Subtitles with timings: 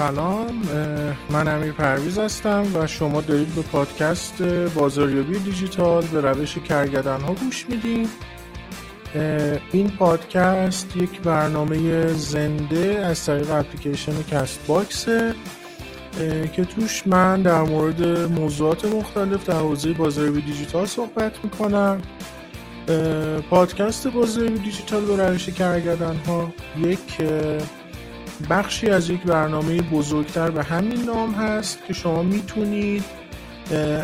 [0.00, 0.62] سلام
[1.30, 4.42] من امیر پرویز هستم و شما دارید به پادکست
[4.74, 8.08] بازاریابی دیجیتال به روش کرگدن ها گوش میدین.
[9.72, 15.34] این پادکست یک برنامه زنده از طریق اپلیکیشن Castbox ه
[16.52, 22.02] که توش من در مورد موضوعات مختلف در حوزه بازاریابی دیجیتال صحبت می‌کنم.
[23.50, 27.18] پادکست بازاریابی دیجیتال به روش کرگدن ها یک
[28.50, 33.04] بخشی از یک برنامه بزرگتر به همین نام هست که شما می‌تونید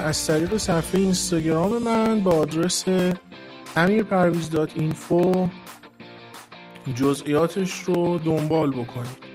[0.05, 2.85] از طریق صفحه اینستاگرام من با آدرس
[3.77, 5.49] امیرپرویز.info
[6.95, 9.27] جزئیاتش رو دنبال بکنید.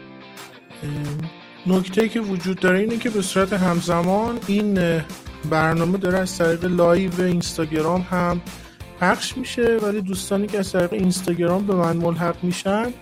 [1.68, 5.02] نکته که وجود داره اینه که به صورت همزمان این
[5.50, 8.42] برنامه داره از طریق live اینستاگرام هم
[9.00, 12.94] پخش میشه ولی دوستانی که از طریق اینستاگرام به من ملحق میشن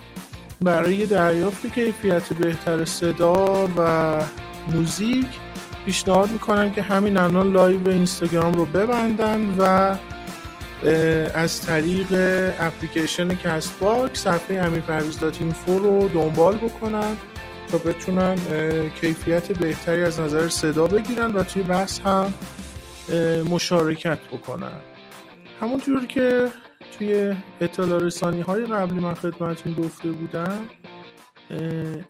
[0.61, 4.21] برای دریافت کیفیت بهتر صدا و
[4.71, 5.27] موزیک
[5.85, 9.95] پیشنهاد می‌کنم که همین الان live اینستاگرام رو ببندن و
[11.33, 12.07] از طریق
[12.59, 17.17] اپلیکیشن Castbox صفحه امیرپرویز.info رو دنبال بکنن
[17.71, 18.35] تا بتونن
[19.01, 22.33] کیفیت بهتری از نظر صدا بگیرن و توی بحث هم
[23.49, 24.79] مشارکت بکنن.
[25.61, 26.47] همونطور که
[26.97, 30.69] توی اطلاع رسانی های قبلی من خدمتتون گفته بودم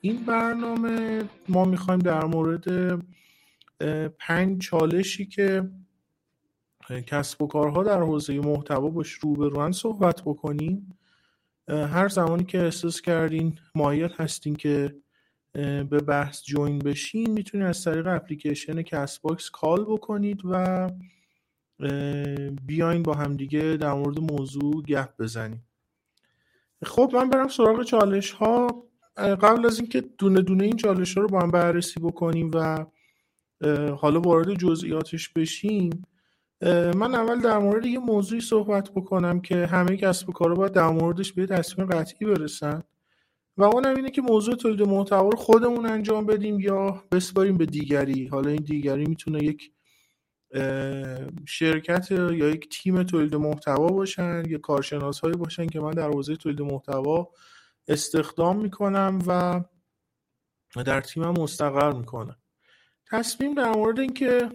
[0.02, 3.00] این برنامه ما می‌خوایم در مورد
[4.20, 5.70] پنج چالشی که
[7.08, 10.98] کسب و کارها در حوزه محتوا باش روبروان صحبت بکنیم.
[11.68, 14.96] هر زمانی که احساس کردین مایل هستین که
[15.54, 20.90] به بحث join بشین می‌تونید از طریق اپلیکیشن Castbox call بکنید و
[22.66, 25.64] بیاین با همدیگه در مورد موضوع گپ بزنیم.
[26.84, 28.84] خب من برم سراغ چالش ها
[29.18, 32.86] قبل از اینکه دونه دونه این چالش ها رو با هم بررسی بکنیم و
[33.98, 36.04] حالا وارد جزئیاتش بشیم
[36.96, 40.90] من اول در مورد یه موضوعی صحبت بکنم که همه کسب و کارا باید در
[40.90, 42.84] موردش به تصمیم قطعی برسن
[43.58, 48.28] و اونم اینه که موضوع تولید محتوا رو خودمون انجام بدیم یا بسپاریم به دیگری.
[48.28, 49.72] حالا این دیگری می‌تونه یک
[51.46, 56.36] شرکت یا یک تیم تولید محتوا باشن یا کارشناس هایی باشن که من در حوزه
[56.36, 57.30] تولید محتوا
[57.88, 59.62] استخدام می‌کنم و
[60.84, 62.36] در تیمم مستقر می‌کنم.
[63.12, 64.50] تصمیم در مورد اینکه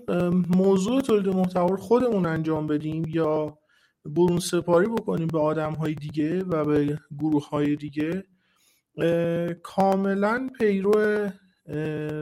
[0.56, 3.58] موضوع تولید محتوا رو خودمون انجام بدیم یا
[4.04, 8.24] برون سپاری بکنیم به آدم های دیگه و به گروه های دیگه
[9.62, 11.28] کاملا پیرو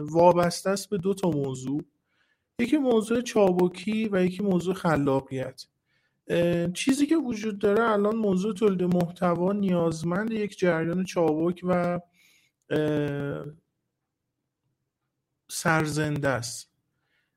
[0.03, 1.85] وابسته است به دو تا موضوع.
[2.63, 5.65] یکی موضوع چابکی و یکی موضوع خلاقیت.
[6.75, 12.01] چیزی که وجود داره الان موضوع تولید محتوا نیازمند یک جریان چابک و
[15.49, 16.73] سرزنده است.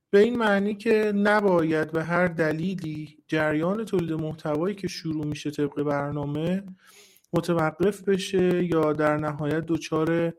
[0.10, 5.83] به این معنی که نباید به هر دلیلی جریان تولید محتوایی که شروع میشه طبق
[5.83, 6.63] برنامه
[7.33, 10.33] متوقف بشه یا در نهایت دچار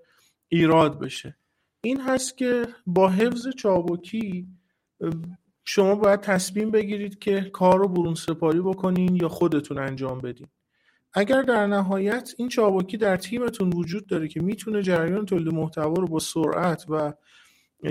[0.49, 1.37] ایراد بشه.
[1.81, 4.47] این هست که با حفظ چابکی
[5.65, 10.47] شما باید تصمیم بگیرید که کار رو برون سپاری بکنین یا خودتون انجام بدین.
[11.13, 16.07] اگر در نهایت این چابکی در تیمتون وجود داره که می‌تونه جریان تولید محتوا رو
[16.07, 17.13] با سرعت و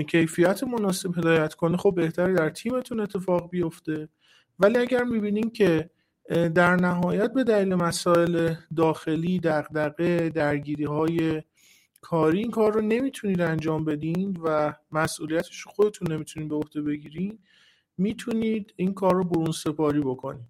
[0.08, 4.08] کیفیت مناسب هدایت کنه خب بهتری در تیمتون اتفاق بیفته.
[4.58, 5.90] ولی اگر می‌بینین که
[6.54, 11.42] در نهایت به دلیل مسائل داخلی دغدغه درگیری های
[12.06, 17.38] کاری این کار رو نمی‌تونید انجام بدین و مسئولیتش رو خودتون نمی‌تونید به عهده بگیرین
[17.98, 20.46] می‌تونید این کار رو برون سپاری بکنید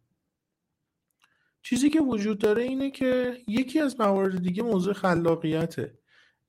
[1.62, 5.98] چیزی که وجود داره اینه که یکی از موارد دیگه موضوع خلاقیته.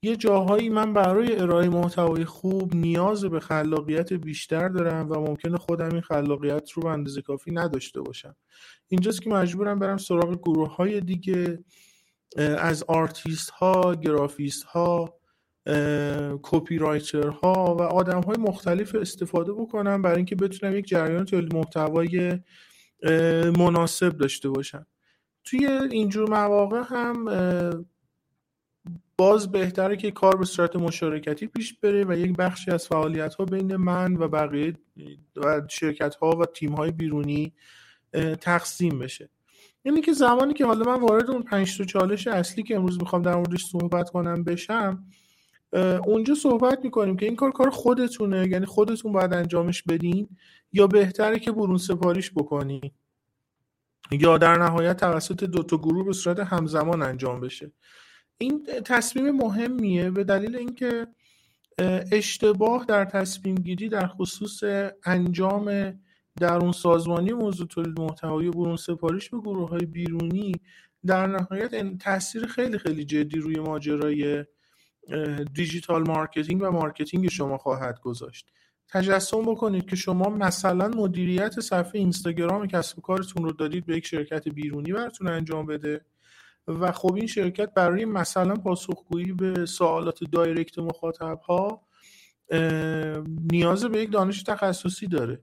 [0.01, 5.89] یه جاهایی من برای ارائه محتوای خوب نیاز به خلاقیت بیشتر دارم و ممکنه خودم
[5.92, 8.36] این خلاقیت رو به اندازه کافی نداشته باشم.
[8.88, 11.63] اینجاست که مجبورم برم سراغ گروه های دیگه
[12.37, 15.17] از آرتیست ها گرافیست ها
[16.41, 22.39] copywriter ها و آدم های مختلف استفاده بکنم برای اینکه بتونم یک جریان تولید محتوای
[23.57, 24.85] مناسب داشته باشم
[25.43, 27.25] توی اینجور مواقع هم
[29.17, 33.45] باز بهتره که کار به صورت مشارکتی پیش بره و یک بخشی از فعالیت ها
[33.45, 34.73] بین من و بقیه
[35.35, 37.53] و شرکت ها و تیم های بیرونی
[38.41, 39.29] تقسیم بشه.
[39.87, 43.21] یعنی که زمانی که حالا من وارد اون پنج تا چالش اصلی که امروز می‌خوام
[43.21, 45.05] در موردش صحبت کنم بشم
[46.05, 50.29] اونجا صحبت می‌کنیم که این کار کار خودتونه یعنی خودتون باید انجامش بدین
[50.73, 52.93] یا بهتره که برون سپاریش بکنی.
[54.11, 57.71] یا در نهایت توسط دو تا گروه به صورت همزمان انجام بشه.
[58.37, 61.07] این تصمیم مهمیه به دلیل اینکه
[62.11, 64.63] اشتباه در تصمیم گیری در خصوص
[65.05, 65.93] انجام
[66.39, 70.51] درون سازمانی موضوع تولید محتوای برون سپاریش به گروه های بیرونی
[71.05, 74.45] در نهایت تاثیر خیلی خیلی جدی روی ماجرای
[75.53, 78.47] digital marketing و marketing شما خواهد گذاشت.
[78.89, 84.05] تجسم بکنید که شما مثلا مدیریت صفحه اینستاگرام کسب و کارتون رو دادید به یک
[84.05, 86.01] شرکت بیرونی براتون انجام بده
[86.67, 91.81] و خب این شرکت برای مثلا پاسخگویی به سوالات direct مخاطب ها
[93.51, 95.41] نیاز به یک دانش تخصصی داره.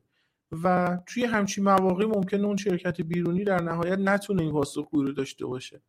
[0.52, 5.46] و توی همچین مواقعی ممکنه اون شرکت بیرونی در نهایت نتونه این پاسخگویی رو داشته
[5.46, 5.82] باشه.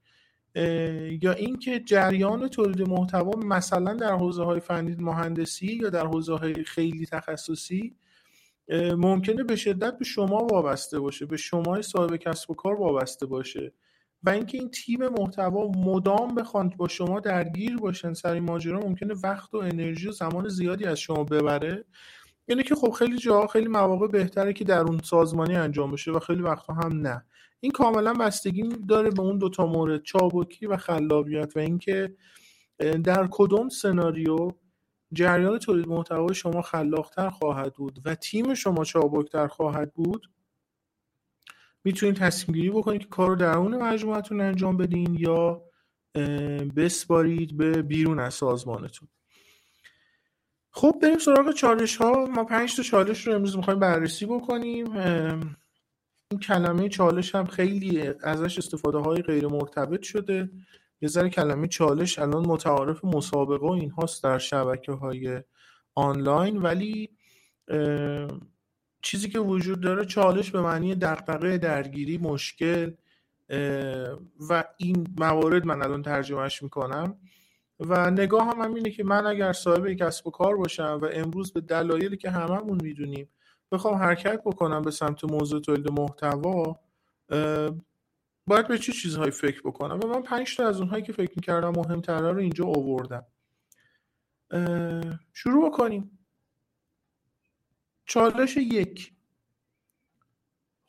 [1.22, 6.64] یا اینکه جریان تولید محتوا مثلا در حوزه های فنی مهندسی یا در حوزه های
[6.64, 7.96] خیلی تخصصی
[8.98, 13.74] ممکنه به شدت به شما وابسته باشه به شما صاحب کسب و کار وابسته باشه.
[14.24, 19.14] و اینکه این تیم محتوا مدام بخوان با شما درگیر باشن سر این ماجرا ممکنه
[19.24, 21.86] وقت و انرژی و زمان زیادی از شما ببره.
[22.48, 26.20] یعنی که خب خیلی جاها خیلی مواقع بهتره که در اون سازمانی انجام بشه و
[26.20, 27.26] خیلی وقتا هم نه.
[27.60, 32.16] این کاملا بستگی داره به اون دوتا مورد چابکی و خلاقیت و اینکه
[33.04, 34.52] در کدوم سناریو
[35.14, 40.30] جریان تولید محتوای شما خلاقتر خواهد بود و تیم شما چابکتر خواهد بود
[41.84, 45.62] می‌تونید تصمیم گیری بکنید که کار رو درون مجموعتون انجام بدین یا
[46.76, 49.08] بسپارید به بیرون از سازمانتون.
[50.78, 54.98] خب بریم سراغ چالش ها ما پنج تا چالش رو امروز می‌خوایم بررسی بکنیم.
[56.32, 60.50] این کلمه چالش هم خیلی ازش استفاده های غیر مرتبط شده.
[61.02, 65.42] یه ذره کلمه چالش الان متعارف مسابقه و این هاست در شبکه های
[65.96, 66.58] آنلاین.
[66.58, 67.10] ولی
[69.02, 72.92] چیزی که وجود داره چالش به معنی دقدقه درگیری مشکل
[74.50, 77.18] و این موارد من الان ترجمهش می‌کنم.
[77.80, 81.62] و نگاه هم اینه که من اگر صاحب کسب و کار باشم و امروز به
[81.62, 83.30] دلایلی که هممون می‌دونیم
[83.72, 86.80] بخوام حرکت بکنم به سمت موضوع تولید محتوا
[88.48, 91.34] باید به چه چی چیزهایی فکر بکنم؟ و من پنج تا از اونهایی که فکر
[91.36, 93.26] می‌کردم مهمتره رو اینجا آوردم.
[95.34, 96.20] شروع بکنیم.
[98.06, 99.14] چالش یک.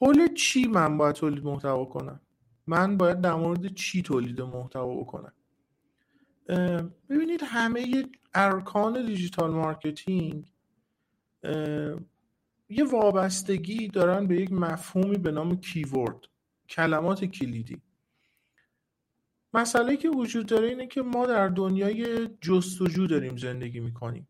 [0.00, 2.20] حول چی من باید تولید محتوا کنم؟
[2.66, 5.32] من باید در مورد چی تولید محتوا بکنم؟
[7.10, 10.52] ببینید همه ارکان digital marketing
[12.68, 16.20] یه وابستگی دارن به یک مفهومی به نام keyword
[16.68, 17.82] کلمات کلیدی.
[19.54, 24.28] مسئله که وجود داره اینه که ما در دنیای جستجو داریم زندگی می‌کنیم.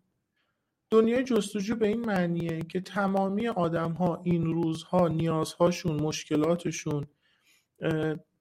[0.90, 7.06] دنیای جستجو به این معنیه که تمامی آدم ها این روزها نیازهاشون مشکلاتشون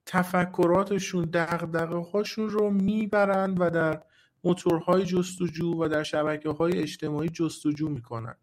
[0.05, 4.03] تفکراتشون دقدقه هاشون رو می‌برند و در
[4.43, 8.35] موتورهای جستجو و در شبکه های اجتماعی جستجو می‌کنن.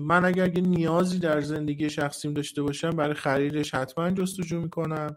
[0.00, 5.16] من اگر یه نیازی در زندگی شخصیم داشته باشم برای خریدش حتما جستجو می‌کنم.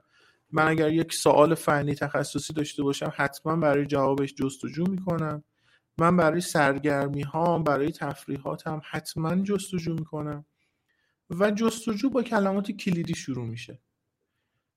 [0.52, 5.44] من اگر یک سوال فنی تخصصی داشته باشم حتما برای جوابش جستجو می‌کنم.
[5.98, 10.46] من برای سرگرمی ها برای تفریحاتم حتما جستجو می‌کنم.
[11.30, 13.80] و جستجو با کلمات کلیدی شروع میشه.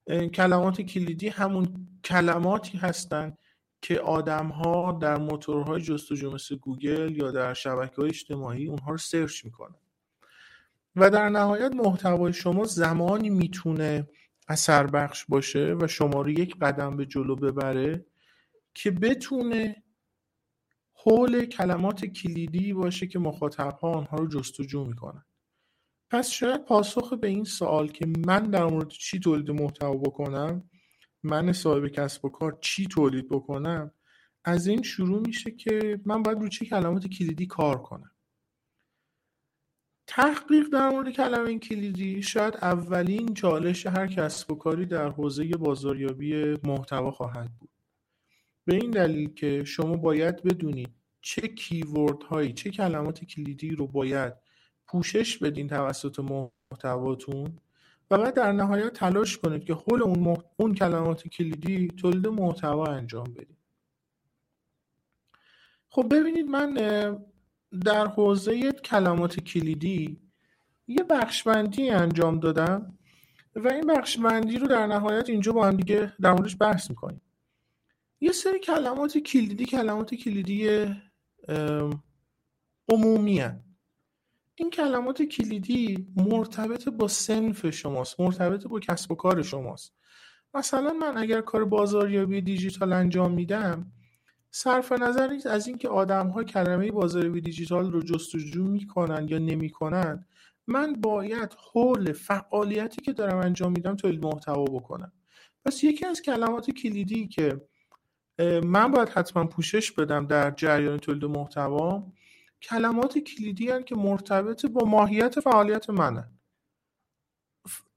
[0.09, 3.39] کلمات کلیدی همون کلماتی هستند
[3.83, 8.99] که آدم ها در موتورهای جستجو مثل گوگل یا در شبکه های اجتماعی اونها رو
[8.99, 9.75] search می‌کنن.
[10.97, 14.09] و در نهایت محتوای شما زمانی می‌تونه
[14.49, 18.07] اثر بخش باشه و شما رو یک قدم به جلو ببره
[18.75, 19.83] که بتونه
[20.93, 25.25] حول کلمات کلیدی باشه که مخاطب ها آنها رو جستجو می‌کنن.
[26.13, 30.71] پس شاید پاسخ به این سوال که من در مورد چی تولید محتوا بکنم
[31.23, 33.91] من صاحب کسب و کار چی تولید بکنم
[34.45, 38.11] از این شروع میشه که من باید رو چه کلمات کلیدی کار کنم.
[40.07, 46.57] تحقیق در مورد کلمه کلیدی شاید اولین چالش هر کسب و کاری در حوزه بازاریابی
[46.65, 47.71] محتوا خواهد بود.
[48.65, 54.42] به این دلیل که شما باید بدونید چه کیورد هایی چه کلمات کلیدی رو باید
[54.93, 57.59] پوشش بدین توسط محتواتون
[58.11, 63.25] و بعد در نهایت تلاش کنید که حول اون, اون کلمات کلیدی تولید محتوا انجام
[63.25, 63.59] بدید
[65.89, 66.75] خب ببینید من
[67.85, 70.21] در حوزه کلمات کلیدی
[70.89, 72.99] یه بخشبندی انجام دادم
[73.55, 77.21] و این بخشبندی رو در نهایت اینجا با هم دیگه در موردش بحث می‌کنیم
[78.21, 80.87] یه سری کلمات کلیدی کلمات کلیدی
[82.89, 83.72] عمومی هن.
[84.55, 89.93] این کلمات کلیدی مرتبط با سنف شماست مرتبط با کسب و کار شماست.
[90.55, 93.93] مثلا من اگر کار بازاریابی دیجیتال انجام میدم
[94.51, 100.27] صرف نظر از اینکه ها کلمه بازاریابی دیجیتال رو جستجو می‌کنن یا نمی‌کنن
[100.67, 105.13] من باید حول فعالیتی که دارم انجام میدم تولید محتوا بکنم.
[105.65, 107.61] پس یکی از کلمات کلیدی که
[108.65, 112.13] من باید حتما پوشش بدم در جریان تولید محتوا
[112.63, 116.31] کلمات کلیدی هن که مرتبط با ماهیت فعالیت منه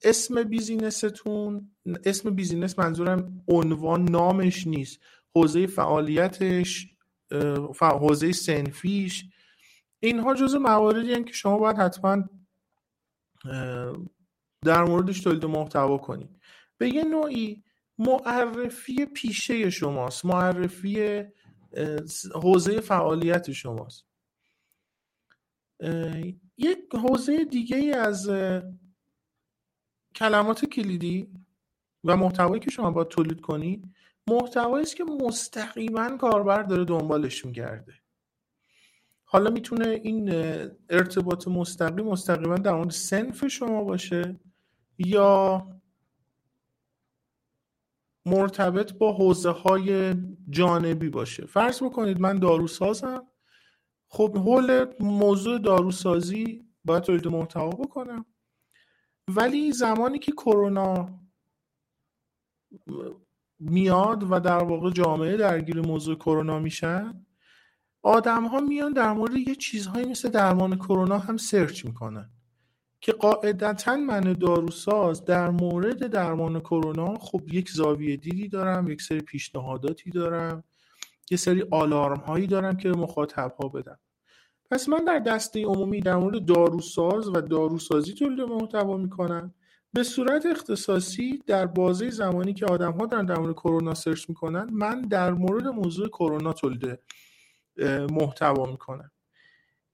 [0.04, 1.72] اسم business تون
[2.06, 5.00] اسم business منظورم عنوان نامش نیست.
[5.36, 6.88] حوزه فعالیتش
[7.82, 9.26] حوزه صنفیش.
[10.00, 12.24] اینها جزو مواردی هن که شما باید حتما
[14.62, 16.30] در موردش تولید محتوا کنید.
[16.78, 17.64] به یه نوعی
[17.98, 20.26] معرفی پیشه شماست.
[20.26, 21.24] معرفی
[22.34, 24.06] حوزه فعالیت شماست.
[26.58, 28.30] یک حوزه دیگه از
[30.16, 31.28] کلمات کلیدی
[32.04, 33.96] و محتوایی که شما باید تولید کنید
[34.28, 37.94] محتوایی است که مستقیما کاربر داره دنبالش میگرده.
[39.24, 40.30] حالا می‌تونه این
[40.90, 44.40] ارتباط مستقیم مستقیما در مورد سنف شما باشه
[44.98, 45.68] یا
[48.26, 50.14] مرتبط با حوزه های
[50.50, 51.46] جانبی باشه.
[51.46, 53.28] فرض بکنید من داروسازم.
[54.10, 58.26] خب حول موضوع داروسازی باید تولید محتوا بکنم.
[59.28, 61.20] ولی زمانی که کرونا
[63.60, 67.26] میاد و در واقع جامعه درگیر موضوع کرونا میشن
[68.04, 72.30] آدم ها میان در مورد یه چیزهایی مثل درمان کرونا هم سرچ می‌کنن
[73.02, 79.22] که قاعدتا من داروساز در مورد درمان کرونا خب یک زاویه دیدی دارم یک سری
[79.22, 80.64] پیشنهاداتی دارم.
[81.32, 84.00] یه سری آلارم هایی دارم که مخاطب ها بدم.
[84.72, 89.54] پس من در دسته عمومی در مورد داروساز و داروسازی تولید محتوا می‌کنم.
[89.94, 95.02] به صورت اختصاصی در بازه زمانی که آدم ها در مورد کرونا سرچ می‌کنن من
[95.02, 97.00] در مورد موضوع کرونا تولید
[98.12, 99.12] محتوا می‌کنم.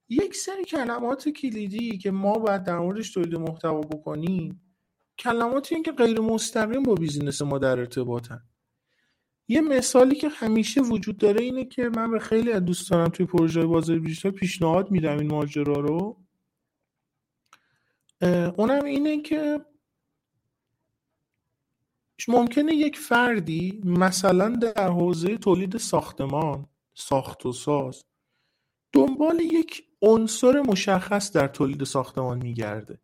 [0.08, 4.74] یک سری کلمات کلیدی که ما باید در موردش تولید محتوا بکنیم
[5.18, 8.42] کلماتی که غیر مستقیم با بیزینس ما در ارتباطن.
[9.48, 13.66] یه مثالی که همیشه وجود داره اینه که من به خیلی از دوستانم توی پروژه
[13.66, 16.16] بازار دیجیتال پیشنهاد میدم این ماجرا رو.
[18.56, 19.60] اونم اینه که
[22.28, 28.04] ممکنه یک فردی مثلا در حوزه تولید ساختمان ساخت و ساز
[28.92, 32.98] دنبال یک عنصر مشخص در تولید ساختمان میگرده.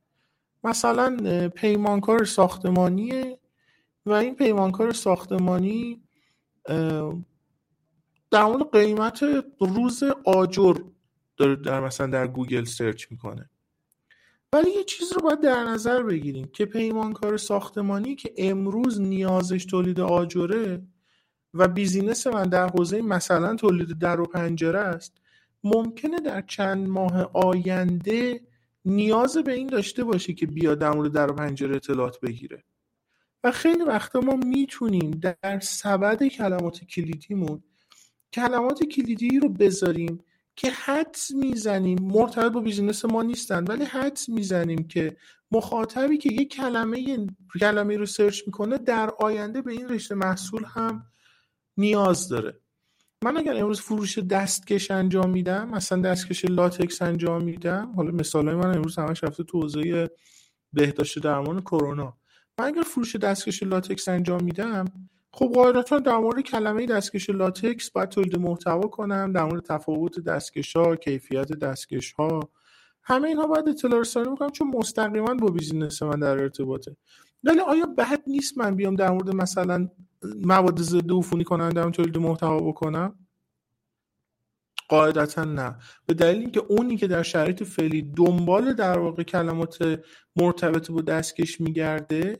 [0.64, 1.16] مثلا
[1.48, 3.38] پیمانکار ساختمانیه
[4.06, 6.02] و این پیمانکار ساختمانی
[8.30, 9.24] در مورد قیمت
[9.60, 10.76] روز آجر
[11.36, 13.50] داره در مثلا در گوگل سرچ می‌کنه.
[14.52, 20.00] ولی یه چیز رو باید در نظر بگیریم که پیمانکار ساختمانی که امروز نیازش تولید
[20.00, 20.82] آجره
[21.54, 25.12] و business من در حوزه مثلا تولید در و پنجره است
[25.64, 28.40] ممکنه در چند ماه آینده
[28.84, 32.64] نیاز به این داشته باشه که بیاد در مورد در و پنجره اطلاعات بگیره.
[33.44, 37.62] و خیلی وقتا ما می‌تونیم در سبد کلمات کلیدیمون
[38.32, 40.24] کلمات کلیدی رو بذاریم
[40.56, 41.98] که حدس می‌زنیم.
[42.02, 45.16] مرتبط با business ما نیستن ولی حدس می‌زنیم که
[45.50, 47.26] مخاطبی که یک کلمه
[47.60, 51.06] کلمه رو search می‌کنه در آینده به این رشته محصول هم
[51.76, 52.60] نیاز داره.
[53.24, 58.76] من اگر امروز فروش دستکش انجام میدم مثلا دستکش لاتکس انجام میدم حالا مثال من
[58.76, 60.10] امروز همش رفته تو حوزه
[60.72, 62.16] بهداشت درمان کرونا.
[62.58, 64.84] من اگر فروش دستکش لاتکس انجام میدم
[65.32, 70.76] خب قاعدتا در مورد کلمه دستکش لاتکس باید تولید محتوا کنم در مورد تفاوت دستکش
[70.76, 72.40] ها کیفیت دستکش ها
[73.02, 76.96] همه اینها باید اطلاع رسانی بکنم چون مستقیما با business من در ارتباطه.
[77.44, 79.88] ولی آیا بد نیست من بیام در مورد مثلا
[80.44, 83.14] مواد ضد عفونی کننده هم تولید محتوا بکنم؟
[84.88, 85.76] قاعدتا نه.
[86.06, 90.00] به دلیل اینکه اونی که در شرایط فعلی دنبال در واقع کلمات
[90.36, 92.38] مرتبط با دستکش میگرده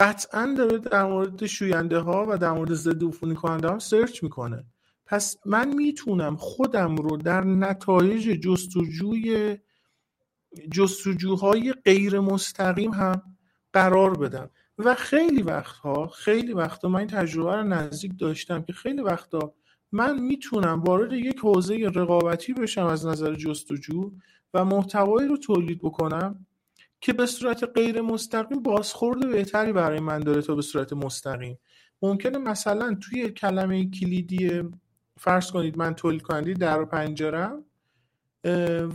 [0.00, 4.64] قطعا داره در مورد شوینده ها و در مورد ضد عفونی کننده ها search می‌کنه.
[5.06, 9.58] پس من می‌تونم خودم رو در نتایج جستجوی
[10.72, 13.22] جستجوهای غیر مستقیم هم
[13.72, 14.50] قرار بدم.
[14.78, 19.54] و خیلی وقتها خیلی وقتها من این تجربه رو نزدیک داشتم که خیلی وقتها
[19.92, 24.10] من می‌تونم وارد یک حوزه رقابتی بشم از نظر جستجو
[24.54, 26.46] و محتوایی رو تولید بکنم
[27.00, 31.58] که به صورت غیر مستقیم بازخورد بهتری برای من داره تا به صورت مستقیم.
[32.02, 34.62] ممکنه مثلا توی کلمه کلیدی
[35.18, 37.64] فرض کنید من تولید کننده در و پنجرم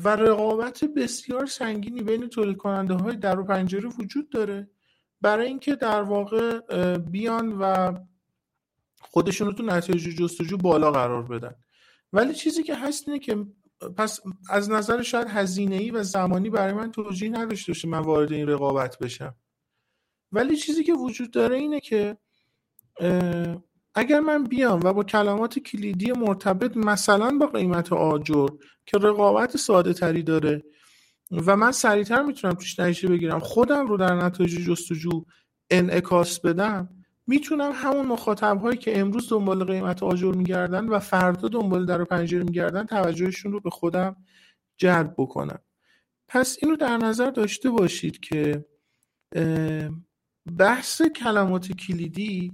[0.04, 4.70] و رقابت بسیار سنگینی بین تولید کننده های در و پنجره وجود داره.
[5.22, 6.60] برای اینکه در واقع
[6.98, 7.94] بیان و
[9.02, 11.56] خودشون رو تو نتایج جستجو بالا قرار بدن.
[12.14, 13.46] ولی چیزی که هست اینه که
[13.98, 14.20] پس
[14.50, 18.48] از نظر شاید هزینه ای و زمانی برای من توجیه نداشته باشه من وارد این
[18.48, 19.36] رقابت بشم.
[20.32, 22.18] ولی چیزی که وجود داره اینه که
[23.96, 28.48] اگر من بیام و با کلمات کلیدی مرتبط مثلا با قیمت آجر
[28.86, 30.64] که رقابت ساده تری داره
[31.32, 35.26] و من سریعتر می‌تونم توش نتیجه بگیرم خودم رو در نتایج جستجو
[35.70, 36.99] انعکاس بدم
[37.30, 42.06] می‌تونم همون مخاطب هایی که امروز دنبال قیمت آجر میگردن و فردا دنبال در و
[42.06, 44.16] پنجره میگردن توجهشون رو به خودم
[44.78, 45.60] جلب بکنم
[46.28, 48.66] پس اینو در نظر داشته باشید که
[50.58, 52.54] بحث کلمات کلیدی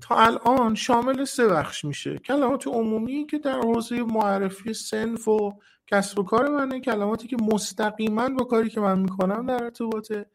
[0.00, 2.18] تا الان شامل سه بخش میشه.
[2.18, 5.52] کلمات عمومی که در حوزه معرفی سنف و
[5.86, 10.26] کسب و کار منه کلماتی که مستقیما با کاری که من می‌کنم در ارتباطه.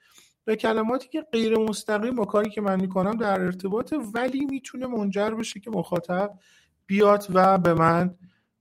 [0.47, 5.29] و کلماتی که غیر مستقیم با کاری که من می‌کنم در ارتباطه ولی می‌تونه منجر
[5.29, 6.39] بشه که مخاطب
[6.85, 8.15] بیاد و به من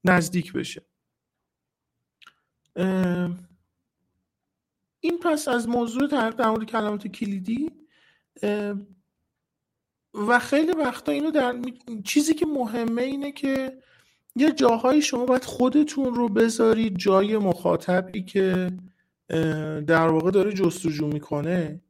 [0.05, 0.83] نزدیک بشه.
[5.01, 7.71] این پس از موضوع در مورد کلمات کلیدی
[10.15, 11.57] و خیلی وقتا اینو در
[12.05, 13.79] چیزی که مهمه اینه که
[14.37, 18.71] یه جاهایی شما باید خودتون رو بذارید جای مخاطبی که
[19.87, 21.81] در واقع داره جستجو می‌کنه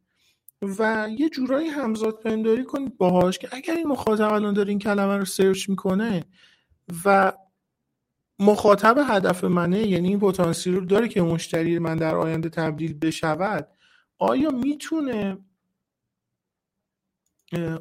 [0.63, 5.17] و یه جورایی همزاد پنداری کنید باهاش که اگر این مخاطب الان داره این کلمه
[5.17, 6.25] رو سرچ می‌کنه
[7.05, 7.33] و
[8.39, 13.69] مخاطب هدف منه یعنی این پتانسیل رو داره که مشتری من در آینده تبدیل بشود
[14.19, 15.39] آیا می‌تونه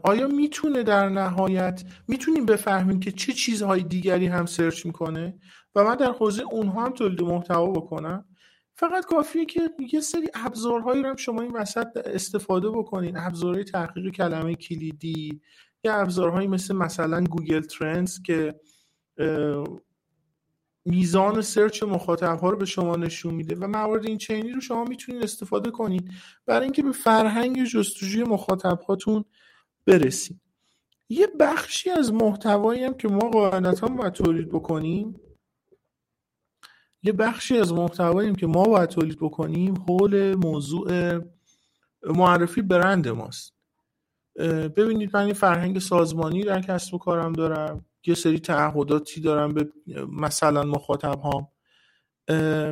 [0.04, 5.40] آیا می‌تونه در نهایت می‌تونیم بفهمیم که چه چیزهای دیگری هم سرچ می‌کنه؟
[5.76, 8.26] و من در حوزه اونها هم تولید محتوا بکنم.
[8.76, 13.18] فقط کافیه که یه سری ابزارهایی رو هم شما این وسط استفاده بکنین.
[13.18, 15.42] ابزارهای تحقیق کلمه کلیدی
[15.84, 18.56] یا ابزارهایی مثل مثلا Google Trends که
[20.86, 24.84] میزان search مخاطب ها رو به شما نشون میده و موارد این چنینی رو شما
[24.84, 26.12] می‌تونید استفاده کنید
[26.46, 29.26] برای اینکه به فرهنگ جستجوی مخاطب هاتون
[29.86, 30.42] برسیم
[31.10, 35.16] یه بخشی از محتوایی هم که ما قاعدتا باید تولید بکنیم
[37.04, 41.20] یه بخشی از محتوایی که ما باید تولید بکنیم حول موضوع
[42.04, 43.54] معرفی برند ماست.
[44.76, 49.70] ببینید من یه فرهنگ سازمانی در کسب و کارم دارم یه سری تعهداتی دارم به
[50.12, 51.52] مثلا مخاطب ها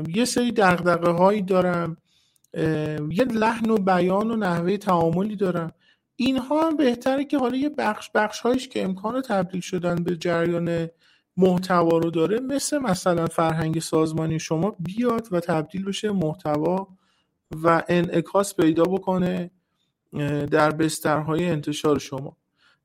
[0.08, 1.98] یه سری دقدقه هایی دارم
[3.12, 5.72] یه لحن و بیان و نحوه تعاملی دارم.
[6.15, 10.89] اینها هم بهتره که حالا یه بخش بخش هایش که امکان تبدیل شدن به جریان
[11.38, 16.88] محتوا رو داره مثل مثلا فرهنگ سازمانی شما بیاد و تبدیل بشه محتوا
[17.63, 19.52] و انعکاس پیدا بکنه
[20.52, 22.38] در بسترهای انتشار شما.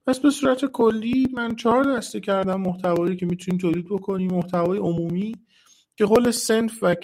[0.06, 4.30] پس به صورت کلی من چهار دسته کردم محتوایی که می‌تونیم تولید بکنیم.
[4.30, 5.34] محتوای عمومی
[5.96, 6.96] که حول سنف و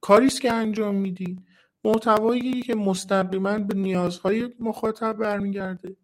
[0.00, 1.42] کاریست که انجام می‌دید
[1.84, 5.96] محتوایی که مستقیما به نیازهای مخاطب برمیگرده.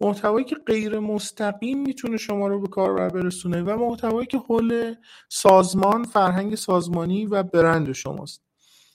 [0.00, 4.94] محتوایی که غیر مستقیم می‌تونه شما رو به کار برسونه و محتوایی که حول
[5.28, 8.42] سازمان فرهنگ سازمانی و برند شماست.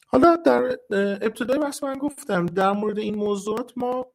[0.08, 0.78] حالا در
[1.22, 4.06] ابتدای بحث من گفتم در مورد این موضوعات ما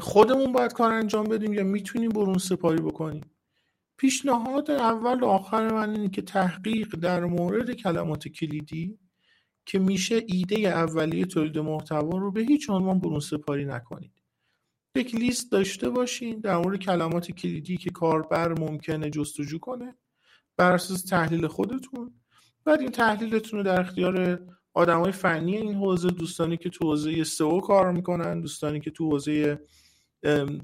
[0.00, 3.30] خودمون باید کار انجام بدیم یا می‌تونیم برون سپاری بکنیم؟
[3.96, 8.98] پیشنهاد اول و آخر من اینه که تحقیق در مورد کلمات کلیدی
[9.66, 14.17] که میشه ایده اولیه تولید محتوا رو به هیچ عنوان برون سپاری نکنید.
[14.94, 19.94] یک لیست داشته باشین در مورد کلمات کلیدی که کاربر ممکنه جستجو کنه
[20.56, 22.14] بر اساس تحلیل خودتون.
[22.64, 24.40] بعد این تحلیلتون رو در اختیار
[24.74, 29.60] آدمای فنی این حوزه دوستانی که تو حوزه سئو کار می‌کنن دوستانی که تو حوزه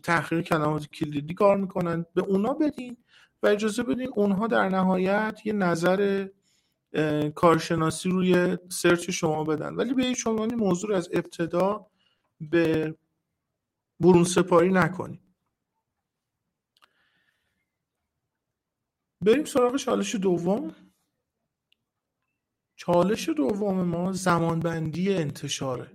[0.02, 2.96] تحقیق کلمات کلیدی کار می‌کنن به اونا بدین
[3.42, 6.28] و اجازه بدین اونها در نهایت یه نظر
[7.34, 9.74] کارشناسی روی سرچ شما بدن.
[9.74, 11.86] ولی به هیچ عنوان موضوع از ابتدا
[12.40, 12.94] به
[14.00, 15.36] برون سپاری نکنیم
[19.20, 20.76] بریم سراغ چالش دوم.
[22.76, 25.90] چالش دوم ما زمانبندی انتشاره.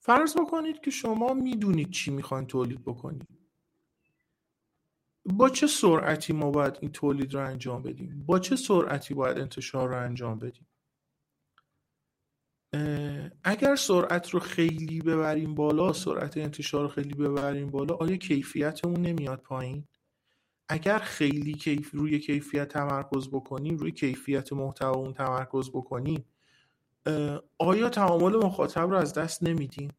[0.00, 3.28] فرض بکنید که شما می‌دونید چی می‌خواین تولید بکنید.
[5.24, 9.88] با چه سرعتی ما باید این تولید رو انجام بدیم؟ با چه سرعتی باید انتشار
[9.88, 10.65] رو انجام بدیم؟
[13.44, 19.38] اگر سرعت رو خیلی ببریم بالا سرعت انتشار رو خیلی ببریم بالا آیا کیفیتمون نمیاد
[19.38, 19.84] پایین؟
[20.68, 26.24] اگر خیلی کیف روی کیفیت تمرکز بکنیم روی کیفیت محتوا تمرکز بکنیم
[27.58, 29.90] آیا تعامل مخاطب رو از دست نمیدیم؟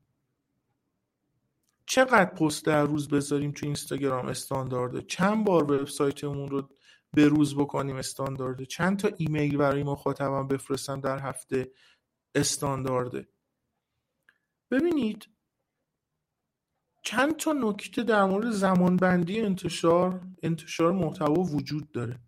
[1.86, 6.70] چقدر پست در روز بذاریم تو اینستاگرام استاندارده چند بار وبسایتمون رو
[7.14, 11.72] به روز بکنیم استاندارده چند تا ایمیل برای مخاطبم بفرستم در هفته؟
[12.38, 13.28] استاندارده.
[14.72, 15.30] ببینید
[17.04, 22.20] چند تا نکته در مورد زمانبندی انتشار انتشار محتوا وجود داره.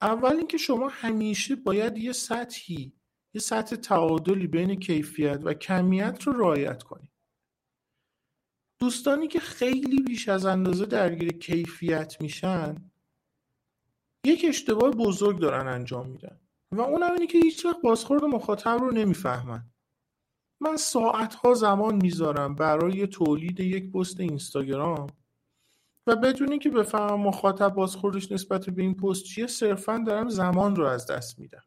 [0.00, 2.92] اول اینکه شما همیشه باید یه سطحی
[3.34, 7.10] یه سطح تعادلی بین کیفیت و کمیت رو رعایت کنید.
[8.78, 12.90] دوستانی که خیلی بیش از اندازه درگیر کیفیت میشن
[14.24, 16.40] یک اشتباه بزرگ دارن انجام میدن.
[16.72, 19.70] و اونم اینه که هیچ وقت بازخورد مخاطب رو نمی‌فهمن.
[20.60, 25.06] من ساعتها زمان می‌ذارم برای تولید یک پست اینستاگرام
[26.06, 30.86] و بدون اینکه بفهمم مخاطب بازخوردش نسبت به این پست چیه صرفا دارم زمان رو
[30.86, 31.64] از دست میدم.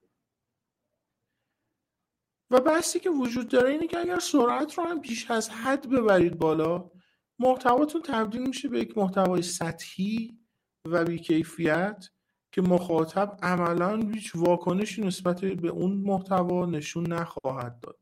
[2.51, 6.39] و بحثی که وجود داره اینه که اگر سرعت رو هم بیش از حد ببرید
[6.39, 6.91] بالا
[7.39, 10.39] محتواتون تبدیل میشه به یک محتوای سطحی
[10.85, 12.09] و بیکیفیت
[12.51, 17.99] که مخاطب عملا هیچ واکنشی نسبت به اون محتوا نشون نخواهد داد.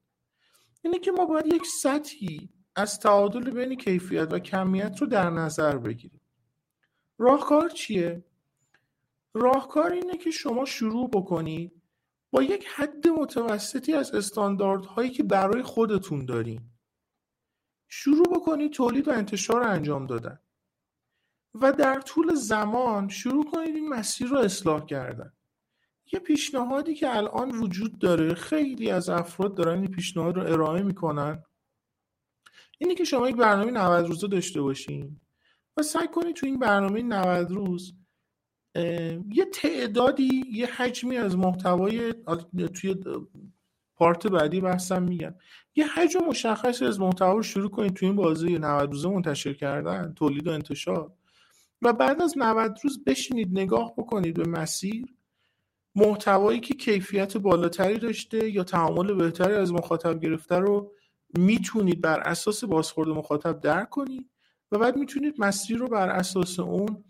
[0.82, 5.78] اینه که ما باید یک سطحی از تعادل بین کیفیت و کمیت رو در نظر
[5.78, 6.22] بگیریم.
[7.18, 8.24] راهکار چیه؟
[9.34, 11.82] راهکار اینه که شما شروع بکنید
[12.32, 16.62] با یک حد متوسطی از استانداردهایی که برای خودتون دارین.
[17.88, 20.40] شروع بکنید تولید و انتشار انجام دادن.
[21.54, 25.34] و در طول زمان شروع کنید این مسیر رو اصلاح کردن.
[26.14, 31.44] یه پیشنهادی که الان وجود داره خیلی از افراد دارن این پیشنهاد رو ارائه می‌کنن
[32.78, 35.22] اینه که شما یک برنامه 90 روزه داشته باشین
[35.78, 37.94] و سعی کنید تو این برنامه 90 روز
[39.32, 42.14] یه تعدادی یه حجمی از محتوای
[42.74, 42.96] توی
[43.96, 45.36] پارت بعدی بحثم میگم
[45.76, 50.14] یه حجم مشخصی از محتوا رو شروع کنید توی این بازی 90 روزه منتشر کردن
[50.14, 51.14] تولید و انتشار.
[51.82, 55.06] و بعد از 90 روز بشینید نگاه بکنید به مسیر
[55.96, 60.92] محتوایی که کیفیت بالاتری داشته یا تعامل بهتری از مخاطب گرفته رو
[61.38, 64.30] می‌تونید بر اساس بازخورد مخاطب درک کنید
[64.72, 67.04] و بعد می‌تونید مسیر رو بر اساس اون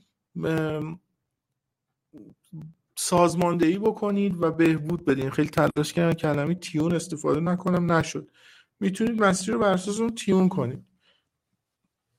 [2.96, 5.30] سازماندهی بکنید و بهبود بدین.
[5.30, 8.32] خیلی تلاش کردم کلمه تیون استفاده نکنم نشد.
[8.80, 10.84] می‌تونید مسیر رو بر اساس اون تیون کنید.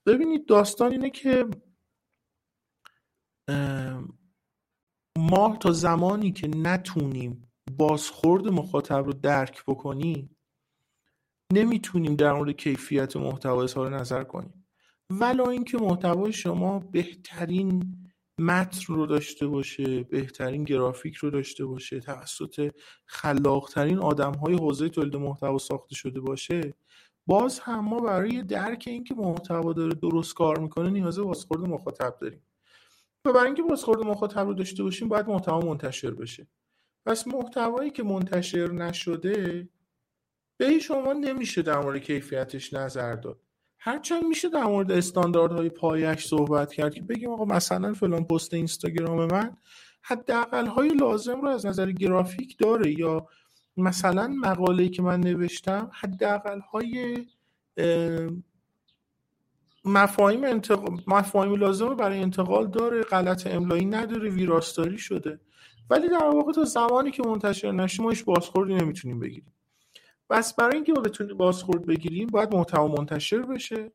[0.07, 1.47] ببینید داستان اینه که
[5.19, 10.37] ما تا زمانی که نتونیم بازخورد مخاطب رو درک بکنیم
[11.53, 14.67] نمی‌تونیم در مورد کیفیت محتوا اظهار نظر کنیم.
[15.11, 17.97] ولا اینکه محتوای شما بهترین
[18.39, 22.73] متن رو داشته باشه بهترین گرافیک رو داشته باشه توسط
[23.07, 26.75] خلاقترین آدم های حوزه تولید محتوا ساخته شده باشه
[27.27, 32.43] باز هم ما برای درک اینکه محتوا داره درست کار می‌کنه نیاز بازخورد مخاطب داریم.
[33.25, 36.47] و برای اینکه بازخورد مخاطب رو داشته باشیم باید محتوا منتشر بشه.
[37.07, 39.69] پس محتوایی که منتشر نشده
[40.57, 43.41] به شما نمیشه در مورد کیفیتش نظر داد.
[43.79, 49.27] هرچند میشه در مورد استانداردهای پایش صحبت کرد که بگیم آقا مثلا فلان پست اینستاگرام
[49.33, 49.57] من
[50.03, 53.29] حداقل های لازم رو از نظر گرافیک داره یا
[53.77, 57.27] مثلا مقاله‌ای که من نوشتم حداقل های
[59.85, 65.41] مفاهیم انتقال مفاهیم لازم برای انتقال داره غلط املایی نداره ویراستاری شده.
[65.91, 69.55] ولی در واقع تا زمانی که منتشر نشه ما هیچ بازخوردی نمی‌تونیم بگیریم.
[70.31, 73.93] بس برای اینکه ما بتونیم بازخورد بگیریم باید محتوا منتشر بشه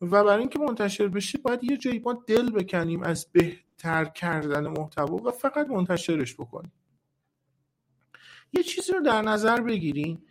[0.00, 5.16] و برای اینکه منتشر بشه باید یه جایی ما دل بکنیم از بهتر کردن محتوا
[5.16, 6.72] و فقط منتشرش بکنیم.
[8.52, 10.22] یه چیزی رو در نظر بگیریم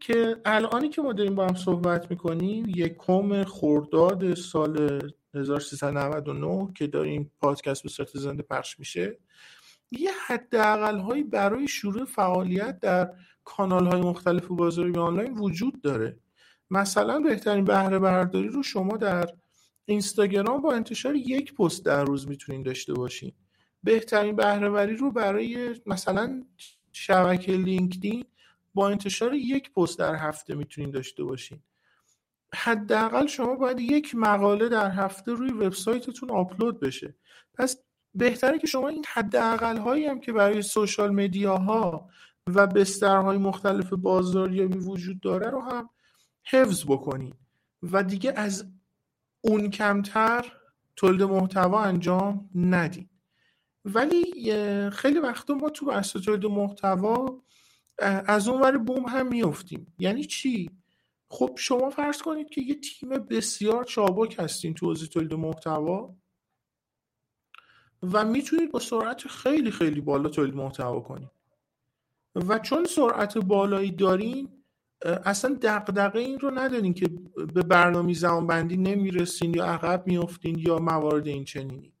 [0.00, 5.02] که الانی که ما داریم با هم صحبت می‌کنیم یکم خرداد سال
[5.34, 9.18] 1399 که داره این پادکست به صورت زنده پخش میشه
[9.90, 13.12] یه حداقل هایی برای شروع فعالیت در
[13.44, 16.18] کانال های مختلف بازاریابی آنلاین وجود داره.
[16.70, 19.26] مثلا بهترین بهره برداری رو شما در
[19.84, 23.32] اینستاگرام با انتشار یک پست در روز می‌تونین داشته باشین.
[23.82, 26.44] بهترین بهرهوری رو برای مثلا
[26.92, 28.24] شبکه لینکدین
[28.74, 31.58] با انتشار یک پست در هفته می‌تونین داشته باشین.
[32.54, 37.14] حداقل شما باید یک مقاله در هفته روی وبسایتتون آپلود بشه.
[37.54, 37.76] پس
[38.14, 42.08] بهتره که شما این حداقل هایی هم که برای سوشال مدیاها
[42.46, 45.90] و بسترهای مختلف بازاریابی وجود داره رو هم
[46.44, 47.34] حفظ بکنید
[47.82, 48.66] و دیگه از
[49.40, 50.52] اون کمتر
[50.96, 53.10] تولید محتوا انجام ندید
[53.84, 54.24] ولی
[54.90, 57.42] خیلی وقتا ما تو بحث تولید محتوا
[57.98, 60.70] از اون ور بوم هم میفتیم یعنی چی؟
[61.30, 66.16] خب شما فرض کنید که یه تیم بسیار چابک هستین تو حوزه تولید محتوا
[68.12, 71.30] و می‌تونید با سرعت خیلی خیلی بالا تولید محتوا کنید.
[72.34, 74.64] و چون سرعت بالایی دارین
[75.04, 77.06] اصلا دقدقه این رو ندارین که
[77.54, 81.93] به برنامه زمان بندی نمی‌رسین یا عقب میافتین یا موارد این چنینی.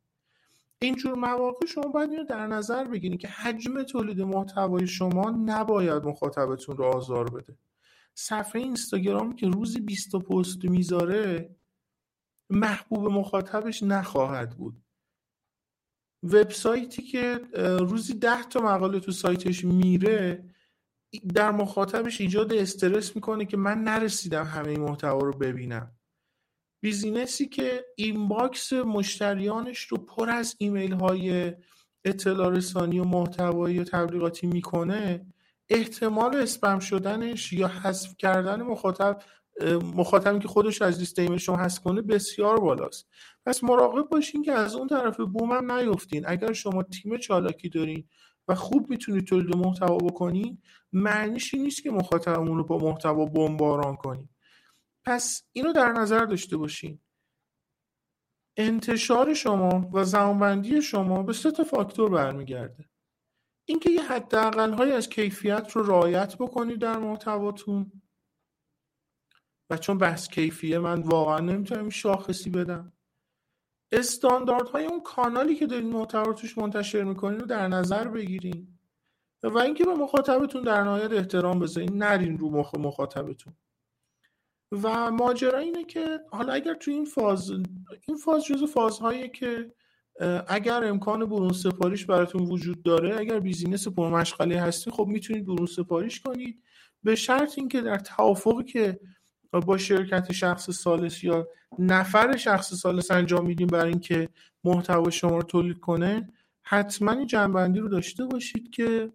[0.84, 6.76] اینجور مواقع شما باید اینو در نظر بگیرید که حجم تولید محتوای شما نباید مخاطبتون
[6.76, 7.58] رو آزار بده.
[8.14, 11.56] صفحه اینستاگرام که روزی 20 پست می‌ذاره
[12.50, 14.82] محبوب مخاطبش نخواهد بود.
[16.22, 17.40] وبسایتی که
[17.80, 20.50] روزی 10 تا مقاله تو سایتش میره
[21.34, 25.93] در مخاطبش ایجاد استرس می‌کنه که من نرسیدم همه محتوا رو ببینم.
[26.84, 31.52] business ی که inbox مشتریانش رو پر از ایمیل های
[32.04, 35.26] اطلاع رسانی و محتوایی و تبلیغاتی می‌کنه
[35.68, 39.22] احتمال اسپم شدنش یا حذف کردن مخاطب
[39.94, 43.08] مخاطبی که خودش از لیست ایمیل شما حذف کنه بسیار بالاست.
[43.46, 46.24] پس مراقب باشین که از اون طرف بوم هم نیفتین.
[46.26, 48.04] اگر شما تیم چالاکی دارین
[48.48, 50.58] و خوب می‌تونید تولید محتوا بکنین
[50.92, 54.28] معنیش نیست که مخاطبمون رو با محتوا بمباران کنین.
[55.04, 57.00] پس اینو در نظر داشته باشین.
[58.56, 62.90] انتشار شما و زمانبندی شما به سه تا فاکتور برمیگرده.
[63.68, 68.02] اینکه یه حداقل از کیفیت رو رعایت بکنید در محتواتون.
[69.70, 72.92] و چون بحث کیفیه من واقعا نمی‌تونم شاخصی بدم.
[73.92, 78.78] استانداردهای اون کانالی که دارین محتوا توش منتشر می‌کنین رو در نظر بگیرین.
[79.42, 83.56] و اینکه به مخاطبتون در نهایت احترام بذارین نرین رو مخ مخاطبتون.
[84.82, 87.50] و ماجرا اینه که حالا اگر تو این فاز
[88.08, 89.72] این فاز جزو فازهایی که
[90.48, 96.20] اگر امکان برون سپاریش براتون وجود داره اگر بیزینس پرمشغله هستی خب می‌تونید برون سپاریش
[96.20, 96.62] کنید.
[97.02, 99.00] به شرط اینکه در توافقی که
[99.50, 104.28] با شرکت شخص سالس یا نفر شخص سالس انجام میدیم برای اینکه
[104.64, 106.32] محتوا شما رو تولید کنه
[106.62, 109.12] حتما این جنبندی رو داشته باشید که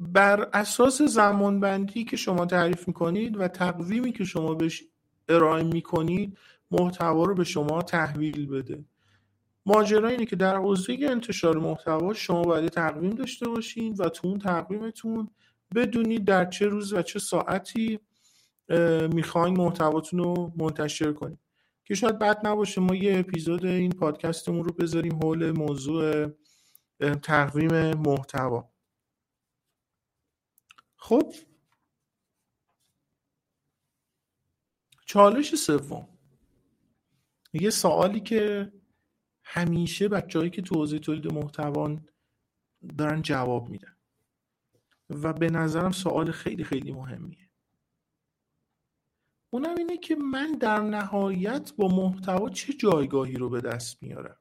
[0.00, 4.84] بر اساس زمانبندی که شما تعریف می‌کنید و تقویمی که شما بهش
[5.28, 6.38] ارائه می‌کنید
[6.70, 8.84] محتوا رو به شما تحویل بده.
[9.66, 14.38] ماجرا اینه که در حوزه انتشار محتوا شما باید تقویم داشته باشین و تو اون
[14.38, 15.30] تقویمتون
[15.74, 18.00] بدونید در چه روز و چه ساعتی
[19.12, 21.38] می‌خواین محتواتون رو منتشر کنید.
[21.84, 26.26] که شاید بد نباشه ما یه اپیزود این پادکستمون رو بذاریم حول موضوع
[27.22, 28.69] تقویم محتوا.
[31.00, 31.34] خب.
[35.06, 36.08] چالش سوم.
[37.52, 38.72] یه سوالی که
[39.44, 42.08] همیشه بچههایی که تو حوزه تولید محتوان
[42.98, 43.96] دارن جواب میدن.
[45.10, 47.50] و به نظرم سوال خیلی خیلی مهمیه.
[49.50, 54.39] اونم اینه که من در نهایت با محتوا چه جایگاهی رو به دست میارم؟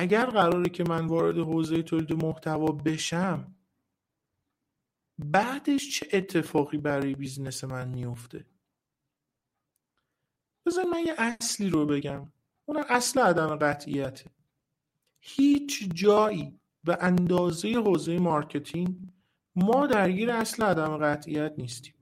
[0.00, 3.54] اگر قراره که من وارد حوزه تولید محتوا بشم
[5.18, 8.46] بعدش چه اتفاقی برای بیزنس من میفته
[10.66, 12.32] بذار من یه اصلی رو بگم.
[12.64, 14.30] اون اصل عدم قطعیته.
[15.20, 18.96] هیچ جایی به اندازه حوزه marketing
[19.56, 21.94] ما درگیر اصل عدم قطعیت نیستیم.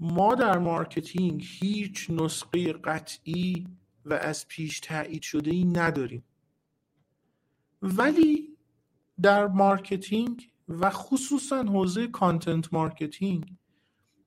[0.00, 3.66] ما در marketing هیچ نسخه قطعی
[4.04, 6.24] و از پیش تایید شده ای نداریم.
[7.82, 8.56] ولی
[9.22, 13.52] در marketing و خصوصا حوزه content marketing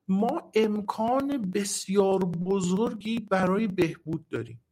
[0.07, 4.63] ما امکان بسیار بزرگی برای بهبود داریم.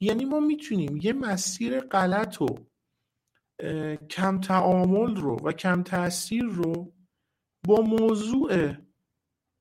[0.00, 2.46] یعنی ما می‌تونیم یه مسیر غلط و
[4.10, 6.92] کم تعامل رو و کم تاثیر رو
[7.64, 8.72] با موضوع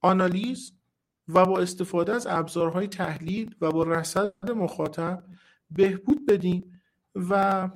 [0.01, 0.73] آنالیز
[1.27, 5.23] و با استفاده از ابزارهای تحلیل و با رصد مخاطب
[5.69, 6.81] بهبود بدیم
[7.15, 7.69] و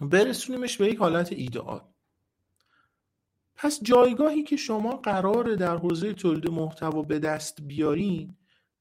[0.00, 1.80] برسونیمش به یک حالت ایدئال.
[3.56, 8.36] پس جایگاهی که شما قراره در حوزه تولید محتوا به دست بیارین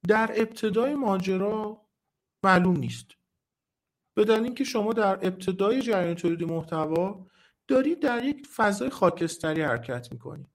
[0.08, 1.81] در ابتدای ماجرا
[2.43, 3.08] معلوم نیست.
[4.15, 7.27] دلیل اینکه شما در ابتدای جریان تولید محتوا
[7.67, 10.55] دارید در یک فضای خاکستری حرکت می‌کنید.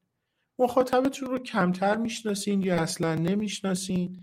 [0.60, 4.22] مخاطبتون رو کمتر می‌شناسین یا اصلا نمی‌شناسین؟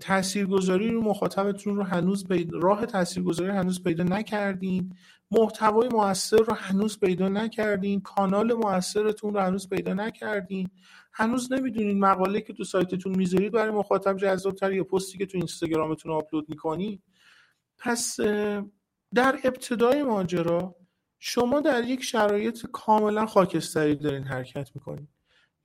[0.00, 4.96] تاثیرگذاری رو مخاطبتون رو هنوز پیدا راه تاثیرگذاری هنوز پیدا نکردین.
[5.30, 8.00] محتوای موثر رو هنوز پیدا نکردین.
[8.00, 10.70] کانال موثرتون رو هنوز پیدا نکردین.
[11.12, 16.12] هنوز نمی‌دونین مقاله که تو سایتتون می‌ذارید برای مخاطب جذابتر یا پستی که تو اینستاگرامتون
[16.12, 17.02] آپلود می‌کنید
[17.78, 18.20] پس
[19.14, 20.76] در ابتدای ماجرا
[21.18, 25.08] شما در یک شرایط کاملا خاکستری دارین حرکت می‌کنید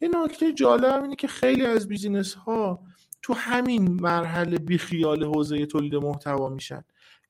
[0.01, 2.83] یه نکته جالب اینه که خیلی از business ها
[3.21, 6.83] تو همین مرحله بیخیال حوزه تولید محتوا میشن.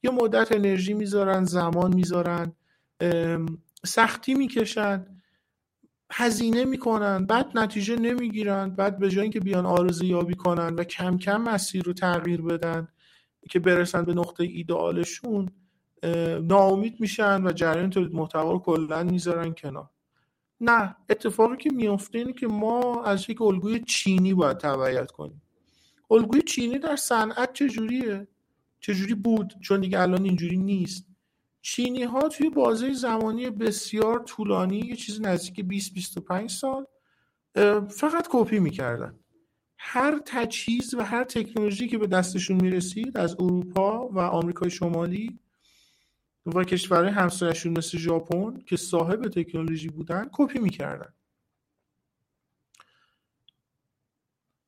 [0.04, 2.54] یه مدت انرژی می‌ذارن زمان می‌ذارن
[3.86, 5.06] سختی می‌کشن
[6.12, 11.18] هزینه می‌کنن بعد نتیجه نمی‌گیرن بعد به جای اینکه بیان آرزو یابی کنن و کم
[11.18, 12.88] کم مسیر رو تغییر بدن
[13.50, 15.50] که برسن به نقطه ایدئالشون
[16.42, 19.90] ناامید میشن و جریان تولید محتوا رو کلا می‌ذارن کنار.
[20.62, 25.42] نه اتفاقی که میفته اینه که ما از یک الگوی چینی باید تبعیت کنیم.
[26.12, 28.28] الگوی چینی در صنعت چجوریه؟
[28.80, 31.06] چجوری بود؟ چون دیگه الان اینجوری نیست.
[31.62, 36.86] چینی ها توی بازه زمانی بسیار طولانی یه چیز نزدیک 20 25 سال
[37.90, 39.20] فقط کپی می‌کردن.
[39.78, 45.40] هر تجهیز و هر تکنولوژی که به دستشون می‌رسید از اروپا و آمریکای شمالی
[46.56, 51.14] و کشورهای همسایه‌شون مثل ژاپن که صاحب تکنولوژی بودن کپی می‌کردن.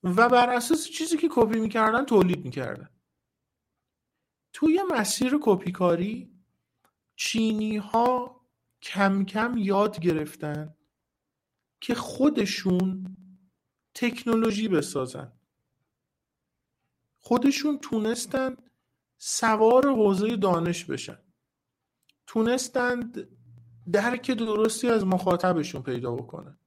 [0.03, 2.89] و بر اساس چیزی که کپی می‌کردن تولید می‌کردن.
[4.53, 6.31] توی مسیر کپی کاری
[7.15, 8.41] چینی ها
[8.81, 10.75] کم کم یاد گرفتن
[11.81, 13.17] که خودشون
[13.93, 15.31] تکنولوژی بسازن.
[17.19, 18.57] خودشون تونستن
[19.17, 21.17] سوار حوزه دانش بشن.
[22.29, 23.27] تونستند
[23.91, 26.57] درک درستی از مخاطبشون پیدا بکنن.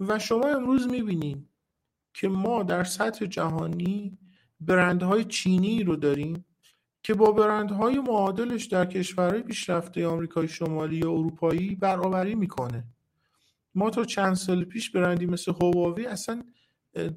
[0.00, 1.48] و شما امروز می‌بینید
[2.14, 4.18] که ما در سطح جهانی
[4.60, 6.44] برندهای چینی رو داریم
[7.02, 12.84] که با برندهای معادلش در کشورهای پیشرفته آمریکای شمالی یا اروپایی برابری می‌کنه.
[13.74, 16.42] ما تا چند سال پیش برندی مثل هواوی اصلا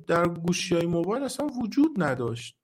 [0.07, 2.57] در گوشی های موبایل اصلا وجود نداشت.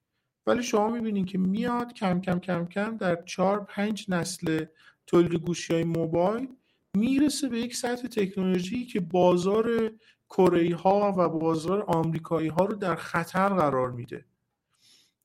[0.47, 4.65] ولی شما می‌بینید که میاد کم کم کم کم در چهار پنج نسل
[5.07, 6.55] تولید گوشی های موبایل
[6.93, 9.91] می‌رسه به یک سطح تکنولوژی که بازار
[10.29, 14.25] کره ها و بازار آمریکایی ها رو در خطر قرار میده.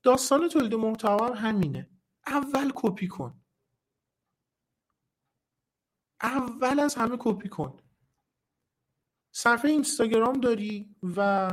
[0.02, 1.90] داستان تولید محتوا همینه.
[2.26, 3.40] اول کپی کن.
[6.22, 7.78] اول از همه کپی کن.
[9.32, 11.50] صفحه اینستاگرام داری و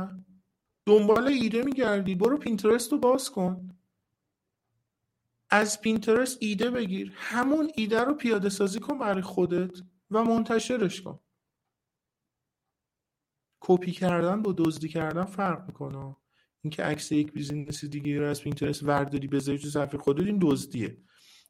[0.86, 2.14] دنبال ایده میگردی.
[2.14, 3.78] برو پینترست رو باز کن.
[5.50, 7.12] از پینترست ایده بگیر.
[7.14, 9.78] همون ایده رو پیاده سازی کن برای خودت
[10.10, 11.20] و منتشرش کن.
[13.60, 16.16] کپی کردن با دزدی کردن فرق می‌کنه.
[16.62, 20.98] اینکه عکس یک business دیگه رو از پینترست ورداری بذاری تو صفحه خودت این دزدیه.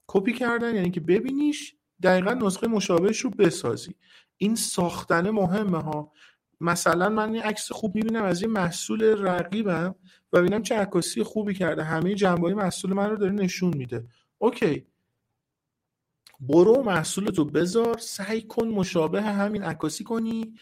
[0.07, 3.94] کپی کردن یعنی که ببینیش دقیقا نسخه مشابهش رو بسازی.
[4.37, 6.12] این ساختن مهمه ها.
[6.61, 9.95] مثلا من یه عکس خوب می‌بینم از یه محصول رقیبم
[10.33, 11.85] و ببینم چه عکاسی خوبی کرده.
[11.85, 14.07] همه جنبه محصول من رو داره نشون میده.
[14.39, 14.87] OK.
[16.41, 20.55] برو محصولتو بذار سعی کن مشابه همین عکاسی کنی.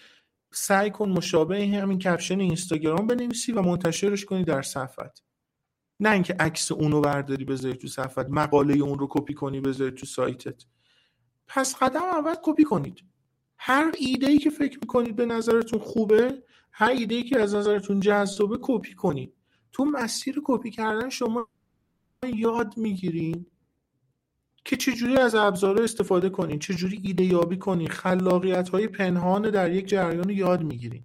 [0.52, 5.22] سعی کن مشابه همین caption اینستاگرام بنویسی و منتشرش کنی در صفحت.
[6.00, 10.06] نه اینکه عکس اونو برداری بذاری تو صفحت مقاله اون رو کپی کنی بذاری تو
[10.06, 10.64] سایتت.
[11.46, 13.13] پس قدم اول کپی کنید.
[13.66, 16.42] هر ایده ای که فکر می‌کنید به نظرتون خوبه
[16.72, 19.32] هر ایده ای که از نظرتون جذابه کپی کنید.
[19.72, 21.48] تو مسیر کپی کردن شما
[22.34, 23.46] یاد می‌گیرین
[24.64, 29.86] که چجوری از ابزار استفاده کنین چجوری ایده یابی کنین خلاقیت های پنهان در یک
[29.86, 31.04] جریان یاد می‌گیرین.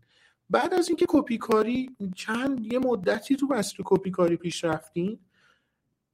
[0.49, 5.19] بعد از اینکه کپی کاری چند یه مدتی تو مسیر کپی کاری پیش رفتین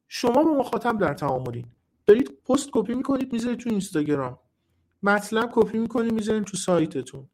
[0.07, 1.65] شما با مخاطب در تعاملین.
[2.05, 4.39] دارید پست کپی می‌کنید می‌ذارید تو اینستاگرام.
[5.05, 7.29] مطلب کپی می‌کنید می‌ذارید تو سایتتون.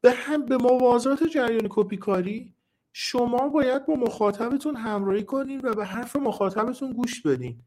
[0.00, 2.54] به هم به موازات جریان کپی کاری
[2.92, 7.62] شما باید با مخاطبتون همراهی کنین و به حرف مخاطبتون گوش بدین.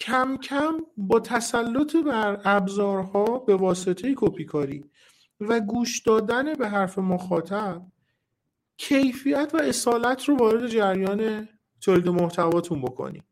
[0.00, 4.84] کم کم با تسلط بر ابزارها به واسطه کپی کاری
[5.40, 7.82] و گوش دادن به حرف مخاطب
[8.76, 11.48] کیفیت و اصالت رو وارد جریان
[11.80, 13.24] تولید محتواتون بکنید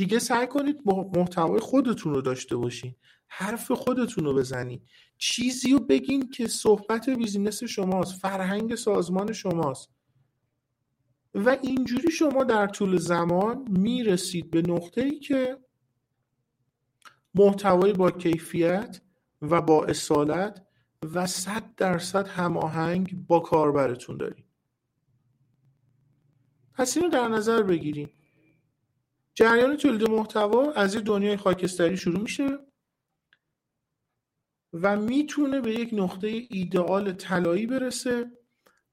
[0.00, 2.94] دیگه سعی کنید محتوای خودتون رو داشته باشین.
[3.28, 4.82] حرف خودتون رو بزنید
[5.18, 9.90] چیزی رو بگین که صحبت بیزینس شماست فرهنگ سازمان شماست.
[11.34, 15.58] و اینجوری شما در طول زمان می‌رسید به نقطه ای که
[17.34, 19.00] محتوای با کیفیت
[19.42, 20.66] و با اصالت
[21.02, 24.44] و صد درصد هماهنگ با کاربرتون دارید.
[26.74, 28.10] پس اینو در نظر بگیریم
[29.34, 32.58] جریان تولید محتوا از این دنیای خاکستری شروع میشه
[34.72, 38.30] و می‌تونه به یک نقطه ایدئال طلایی برسه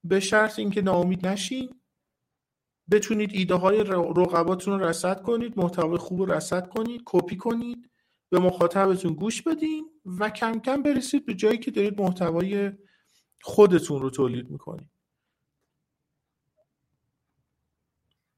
[0.04, 1.80] به شرط اینکه ناامید نشین.
[2.90, 3.84] بتونید ایده های
[4.16, 7.90] رقباتون رو رصد کنید محتوای خوب رو رصد کنید کپی کنید
[8.30, 12.72] به مخاطبتون گوش بدین و کم کم برسید به جایی که دارید محتوای
[13.42, 14.90] خودتون رو تولید می‌کنید.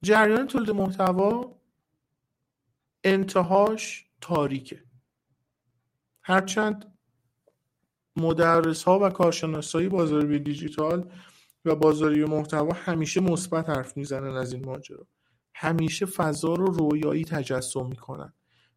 [0.03, 1.59] جریان تولید محتوا
[3.05, 4.84] انتهاش تاریکه.
[6.22, 6.92] هرچند
[8.16, 11.12] مدرس ها و کارشناس های بازاری دیجیتال
[11.64, 15.07] و بازاری محتوا همیشه مثبت حرف می‌زنن از این ماجرا.
[15.55, 18.32] همیشه فضا رو رویایی تجسم می‌کنن.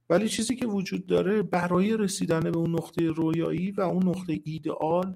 [0.09, 5.15] ولی چیزی که وجود داره برای رسیدن به اون نقطه رویایی و اون نقطه ایدئال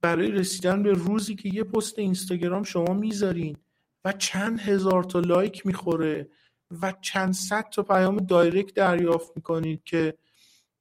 [0.00, 3.56] برای رسیدن به روزی که یه پست اینستاگرام شما می‌ذارین
[4.04, 6.28] و چند هزار تا لایک می‌خوره
[6.82, 10.14] و چند صد تا پیام دایرکت دریافت می‌کنید که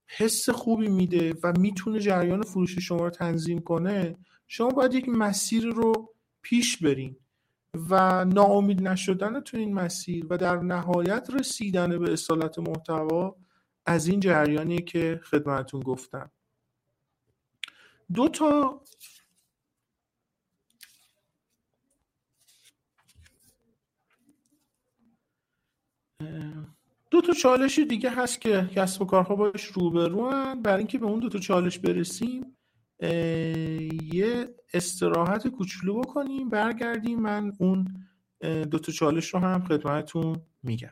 [0.07, 4.17] حس خوبی میده و می‌تونه جریان فروش شما رو تنظیم کنه
[4.47, 7.15] شما باید یک مسیر رو پیش برین
[7.89, 13.35] و ناامید نشدن تو این مسیر و در نهایت رسیدن به اصالت محتوا
[13.85, 16.31] از این جریانی که خدمتون گفتم.
[18.13, 18.81] دو تا
[27.11, 31.19] دو تا چالش دیگه هست که کسب و کارها باش روبرو برای اینکه به اون
[31.19, 32.57] دو تا چالش برسیم
[34.13, 37.19] یه استراحت کوچولو بکنیم برگردیم.
[37.19, 37.87] من اون
[38.41, 40.89] دو تا چالش رو هم خدمتتون میگم.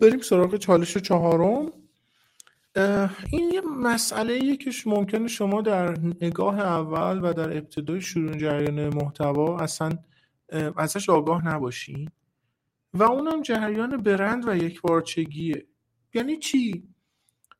[0.00, 1.72] بریم سراغ چالش چهارم.
[3.32, 9.58] این یه مسئله که ممکنه شما در نگاه اول و در ابتدای شروع جریان محتوا
[9.58, 9.98] اصلا
[10.76, 12.10] ازش آگاه نباشین
[12.94, 15.66] و اونم جریان برند و یک بارچگیه
[16.14, 16.88] یعنی چی؟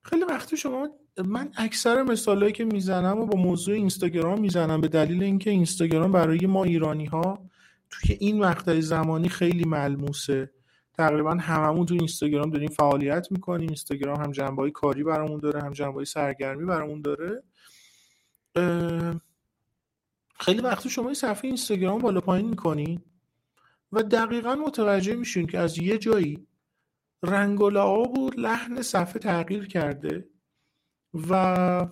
[0.03, 0.89] خیلی وقتی شما
[1.25, 6.47] من اکثر مثالهایی که می‌زنم و با موضوع اینستاگرام می‌زنم به دلیل اینکه اینستاگرام برای
[6.47, 7.51] ما ایرانی ها
[7.91, 10.51] توی این مقطع زمانی خیلی ملموسه.
[11.01, 13.67] تقریبا هممون تو اینستاگرام داریم فعالیت می‌کنیم.
[13.69, 17.43] اینستاگرام هم جنبه کاری برامون داره هم جنبه سرگرمی برامون داره.
[20.41, 23.01] خیلی وقتی شما این صفحه اینستاگرام بالا پایین می‌کنین
[23.93, 26.47] و دقیقا متوجه میشین که از یه جایی
[27.23, 30.29] رنگ و لعاب و لحن صفحه تغییر کرده
[31.31, 31.87] و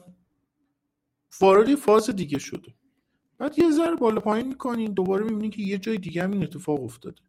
[1.40, 2.74] وارد فاز دیگه شده.
[3.38, 6.82] بعد یه ذره بالا پایین می‌کنین دوباره می‌بینین که یه جای دیگه هم این اتفاق
[6.82, 7.22] افتاده.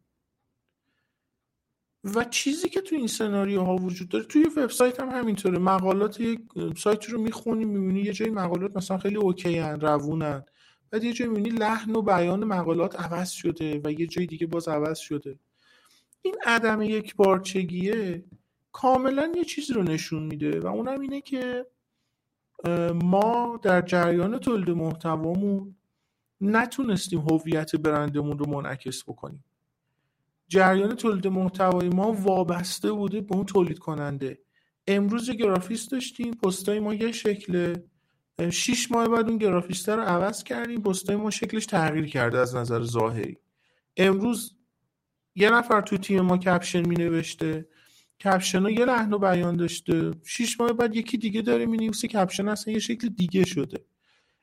[2.04, 5.58] و چیزی که تو این سناریوها وجود داره توی وبسایت هم همینطوره.
[5.58, 6.40] مقالات یک
[6.76, 10.44] سایت رو می‌خونی می‌بینی یه جای مقالات مثلا خیلی اوکی هن روونن
[10.90, 14.68] بعد یه جایی می‌بینی لحن و بیان مقالات عوض شده و یه جای دیگه باز
[14.68, 15.38] عوض شده.
[16.22, 18.24] این عدم یک بارچگیه
[18.72, 21.66] کاملا یه چیزی رو نشون میده و اونم اینه که
[22.94, 25.76] ما در جریان تولید محتوامون
[26.40, 29.44] نتونستیم هویت برندمون رو منعکس بکنیم.
[30.50, 34.38] جریان تولید محتوای ما وابسته بوده به اون تولید کننده
[34.86, 37.84] امروز گرافیست داشتیم پستای ما یه شکله.
[38.50, 42.82] شیش ماه بعد اون گرافیست رو عوض کردیم پستای ما شکلش تغییر کرده از نظر
[42.82, 43.38] ظاهری.
[43.96, 44.56] امروز
[45.34, 47.68] یه نفر تو تیم ما کپشن می نوشته
[48.24, 50.10] کپشن ها یه لحن و بیان داشته.
[50.24, 53.84] شیش ماه بعد یکی دیگه داره می نویسه کپشن اصلا یه شکل دیگه شده.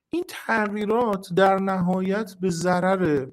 [0.09, 3.27] این تغییرات در نهایت به ضرر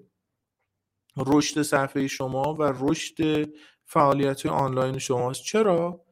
[1.17, 3.49] رشد صفحه شما و رشد
[3.85, 5.43] فعالیت آنلاین شماست.
[5.43, 6.05] چرا؟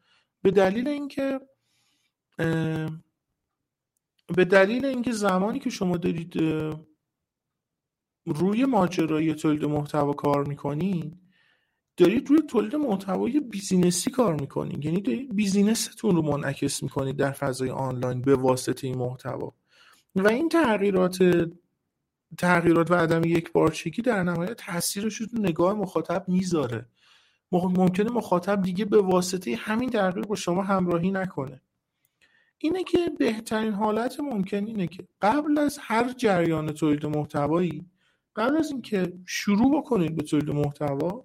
[0.43, 1.41] به دلیل اینکه
[4.37, 6.35] به دلیل اینکه زمانی که شما دارید
[8.27, 11.19] روی ماجرای تولید محتوا کار می‌کنید
[11.97, 17.71] دارید روی تولید محتوای بیزینسی کار می‌کنید یعنی دارید بیزینستون رو منعکس می‌کنید در فضای
[17.71, 19.55] آنلاین به واسطه این محتوا.
[20.15, 21.49] و این تغییرات
[22.39, 26.87] تغییرات و عدم یک بارچگی در نهایت تاثیرش رو نگاه مخاطب می‌ذاره.
[27.53, 31.61] ممکنه مخاطب دیگه به واسطه همین تغییر با شما همراهی نکنه.
[32.59, 37.87] اینه که بهترین حالت ممکن اینه که قبل از هر جریان تولید محتوایی
[38.37, 41.25] قبل از اینکه شروع بکنید به تولید محتوا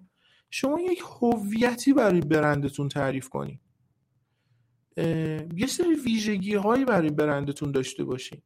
[0.49, 3.59] شما یک هویتی برای برندتون تعریف کنید.
[5.55, 8.41] یه سری ویژگی هایی برای برندتون داشته باشین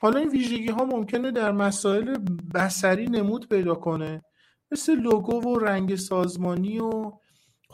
[0.00, 2.18] حالا این ویژگی ها ممکنه در مسائل
[2.54, 4.22] بسری نمود پیدا کنه.
[4.70, 7.12] مثل لوگو و رنگ سازمانی و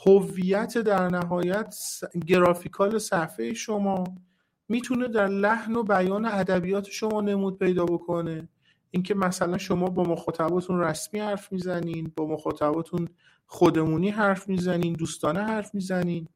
[0.07, 1.75] هویت در نهایت
[2.27, 4.05] گرافیکال صفحه شما
[4.69, 8.49] می‌تونه در لحن و بیان ادبیات شما نمود پیدا بکنه.
[8.91, 13.09] اینکه مثلا شما با مخاطباتون رسمی حرف می‌زنین با مخاطباتون
[13.47, 16.29] خودمونی حرف می‌زنین دوستانه حرف می‌زنین.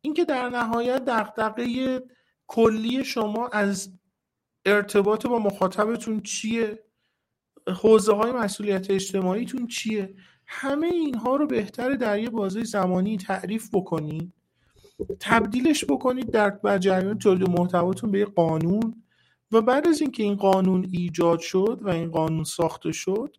[0.00, 2.00] اینکه در نهایت دغدغه
[2.46, 3.92] کلی شما از
[4.66, 6.84] ارتباط با مخاطبتون چیه؟
[7.82, 10.14] حوزه های مسئولیت اجتماعیتون چیه؟
[10.46, 14.32] همه اینها رو بهتره در یه بازه زمانی تعریف بکنید
[15.20, 19.02] تبدیلش بکنید در جریان تولید محتواتون به قانون
[19.52, 23.36] و بعد از اینکه این قانون ایجاد شد و این قانون ساخته شد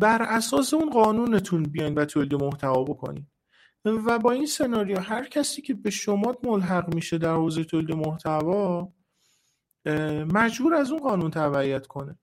[0.00, 3.26] بر اساس اون قانونتون بیاین و تولید محتوا بکنید
[3.84, 8.92] و با این سناریو هر کسی که به شما ملحق میشه در حوزه تولید محتوا
[10.32, 12.18] مجبور از اون قانون تبعیت کنه.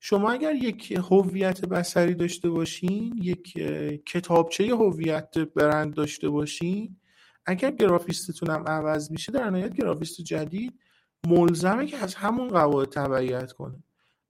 [0.00, 3.52] شما اگر یک هویت بسری داشته باشین یک
[4.06, 6.96] کتابچه هویت برند داشته باشین
[7.46, 10.72] اگر گرافیستتون هم عوض میشه در نهایت گرافیست جدید
[11.26, 13.82] ملزمه که از همون قواعد تبعیت کنه.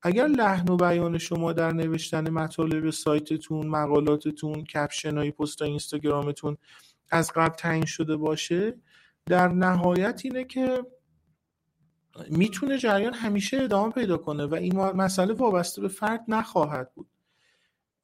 [0.02, 6.56] اگر لحن و بیان شما در نوشتن مطالب سایتتون مقالاتتون کپشن های پست اینستاگرامتون
[7.10, 8.74] از قبل تعیین شده باشه
[9.26, 10.86] در نهایت اینه که
[12.30, 17.08] می‌تونه جریان همیشه ادامه پیدا کنه و این مسئله وابسته به فرد نخواهد بود.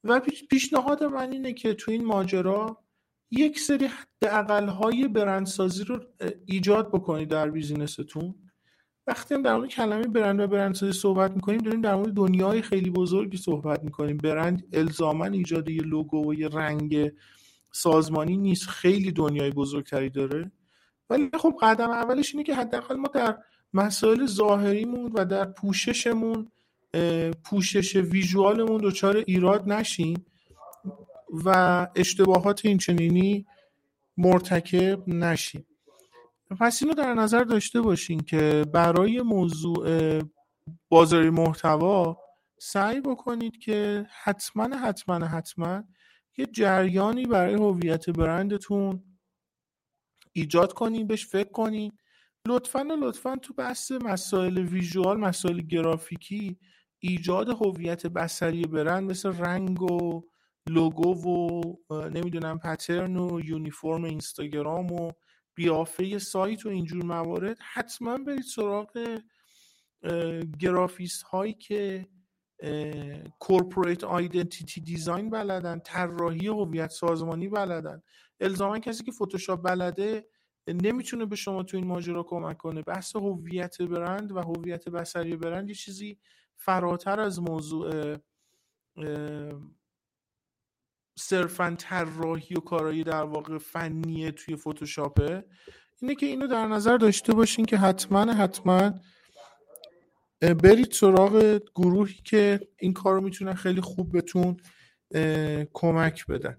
[0.03, 2.77] و پیشنهاد من اینه که تو این ماجرا
[3.31, 5.99] یک سری حداقل های برندسازی رو
[6.45, 8.35] ایجاد بکنید در بیزینستون.
[9.07, 12.89] وقتی هم در مورد کلمه برند و برندسازی صحبت می‌کنیم داریم در مورد دنیای خیلی
[12.89, 14.17] بزرگی صحبت می‌کنیم.
[14.17, 17.11] برند الزاما ایجاد یه لوگو و یه رنگ
[17.71, 18.67] سازمانی نیست.
[18.67, 20.51] خیلی دنیای بزرگتری داره.
[21.09, 23.37] ولی خب قدم اولش اینه که حداقل ما در
[23.73, 26.51] مسائل ظاهریمون و در پوششمون
[27.43, 30.25] پوشش ویژوالمون دچار ایراد نشیم
[31.45, 33.45] و اشتباهات اینچنینی
[34.17, 35.65] مرتکب نشیم.
[36.59, 40.21] پس اینو در نظر داشته باشین که برای موضوع
[40.89, 42.17] بازاری محتوا
[42.59, 45.83] سعی بکنید که حتما حتما حتما
[46.37, 49.03] یه جریانی برای هویت برندتون
[50.33, 51.98] ایجاد کنید بهش فکر کنید
[52.47, 56.57] لطفا و لطفا تو بحث مسائل visual مسائل گرافیکی
[56.99, 60.21] ایجاد هویت بصری برند مثل رنگ و
[60.69, 61.61] لوگو و
[62.09, 65.11] نمی‌دونم pattern و یونیفرم اینستاگرام و
[65.55, 69.19] قیافه سایت و اینجور موارد حتما برید سراغ
[70.59, 72.07] گرافیست هایی که
[73.39, 78.01] corporate identity design بلدن طراحی هویت سازمانی بلدن.
[78.39, 80.27] الزاما کسی که فتوشاپ بلده
[80.73, 82.81] نمی‌تونه به شما تو این ماجرا کمک کنه.
[82.81, 86.19] بحث هویت برند و هویت بصری برند یه چیزی
[86.55, 88.17] فراتر از موضوع
[91.19, 95.45] صرفا طراحی و کارایی در واقع فنیه توی فتوشاپه.
[96.01, 98.91] اینه که اینو در نظر داشته باشین که حتما حتما
[100.41, 104.57] برید سراغ گروهی که این کار رو می‌تونن خیلی خوب بهتون
[105.73, 106.55] کمک بدن.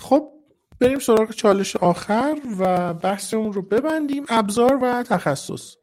[0.00, 0.32] خب
[0.80, 4.24] بریم سراغ چالش آخر و بحثمون رو ببندیم.
[4.28, 5.76] ابزار و تخصص.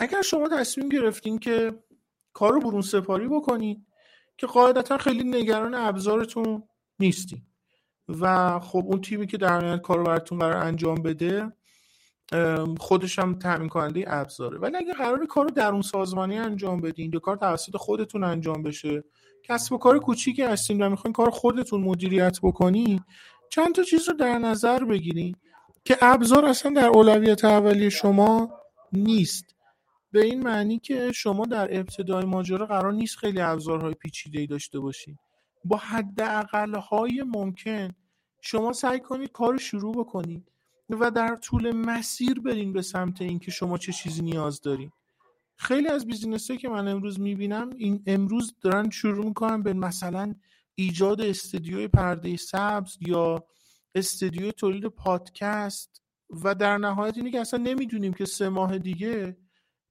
[0.00, 1.72] اگر شما تصمیم گرفتین که
[2.32, 3.86] کار رو برون سپاری بکنید
[4.36, 6.62] که قاعدتا خیلی نگران ابزارتون
[6.98, 7.42] نیستین.
[8.08, 11.52] و خب اون تیمی که در نهایت کار رو براتون قرار انجام بده
[12.80, 14.58] خودش هم تامین کننده ابزاره.
[14.58, 19.04] ولی اگه قرار کار رو درون سازمانی انجام بدین یا کار توسط خودتون انجام بشه
[19.42, 23.00] کسب و کار کوچیکی هستین و می‌خواین کار خودتون مدیریت بکنی
[23.50, 25.36] چند تا چیز رو در نظر بگیرین
[25.84, 28.50] که ابزار اصلا در اولویت اولی شما
[28.92, 29.44] نیست.
[30.12, 35.16] به این معنی که شما در ابتدای ماجرا قرار نیست خیلی ابزارهای پیچیده‌ای داشته باشین.
[35.64, 37.90] با حداقل های ممکن
[38.40, 40.50] شما سعی کنید کار رو شروع بکنید
[40.90, 44.90] و در طول مسیر برین به سمت اینکه شما چه چیزی نیاز دارین.
[45.56, 50.34] خیلی از بیزینس که من امروز می‌بینم این امروز دارن شروع می‌کنن به مثلا
[50.74, 53.44] ایجاد استدیوی پرده سبز یا
[53.94, 56.02] استدیو تولید پادکست
[56.44, 59.36] و در نهایت اینه که اصلا نمی‌دونیم که سه ماه دیگه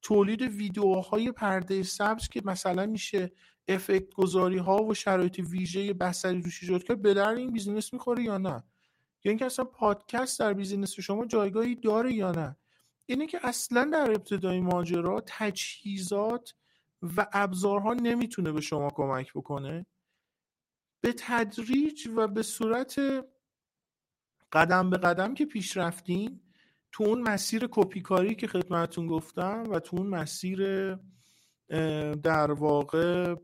[0.02, 3.32] تولید ویدیوهای پرده سبز که مثلا میشه
[3.68, 7.94] effect گذاری ها و شرایط ویژه یه سری روش ایجاد کرد به درد این business
[7.94, 8.64] می‌خوره یا نه.
[9.28, 12.58] یا اینکه اصلا پادکست در business شما جایگاهی داره یا نه.
[13.06, 16.54] اینه که اصلا در ابتدای ماجرا تجهیزات
[17.18, 19.86] و ابزارها نمی‌تونه به شما کمک بکنه.
[21.02, 23.00] به تدریج و به صورت
[24.52, 26.42] قدم به قدم که پیش رفتیم
[26.92, 30.60] تو اون مسیر کپیکاری که خدمتون گفتم و تو اون مسیر
[32.24, 33.36] در واقع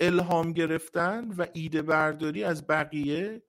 [0.00, 3.42] الهام گرفتن و ایده برداری از بقیه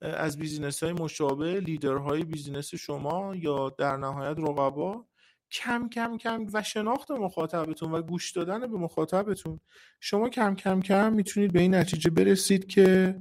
[0.00, 5.06] از business های مشابه leader های business شما یا در نهایت رقبا
[5.50, 9.60] کم کم کم و شناخت مخاطبتون و گوش دادن به مخاطبتون.
[10.00, 13.16] شما کم کم کم می‌تونید به این نتیجه برسید که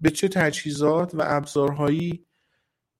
[0.00, 2.26] به چه تجهیزات و ابزارهایی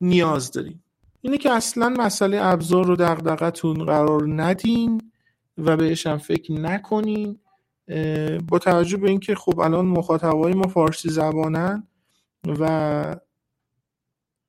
[0.00, 0.84] نیاز داریم
[1.20, 5.12] اینه که اصلا مسئله ابزار رو دغدغتون قرار ندین
[5.58, 7.38] و بهش هم فکر نکنین.
[8.48, 11.88] با توجه به اینکه خب الان مخاطبای ما فارسی زبانن
[12.46, 13.16] و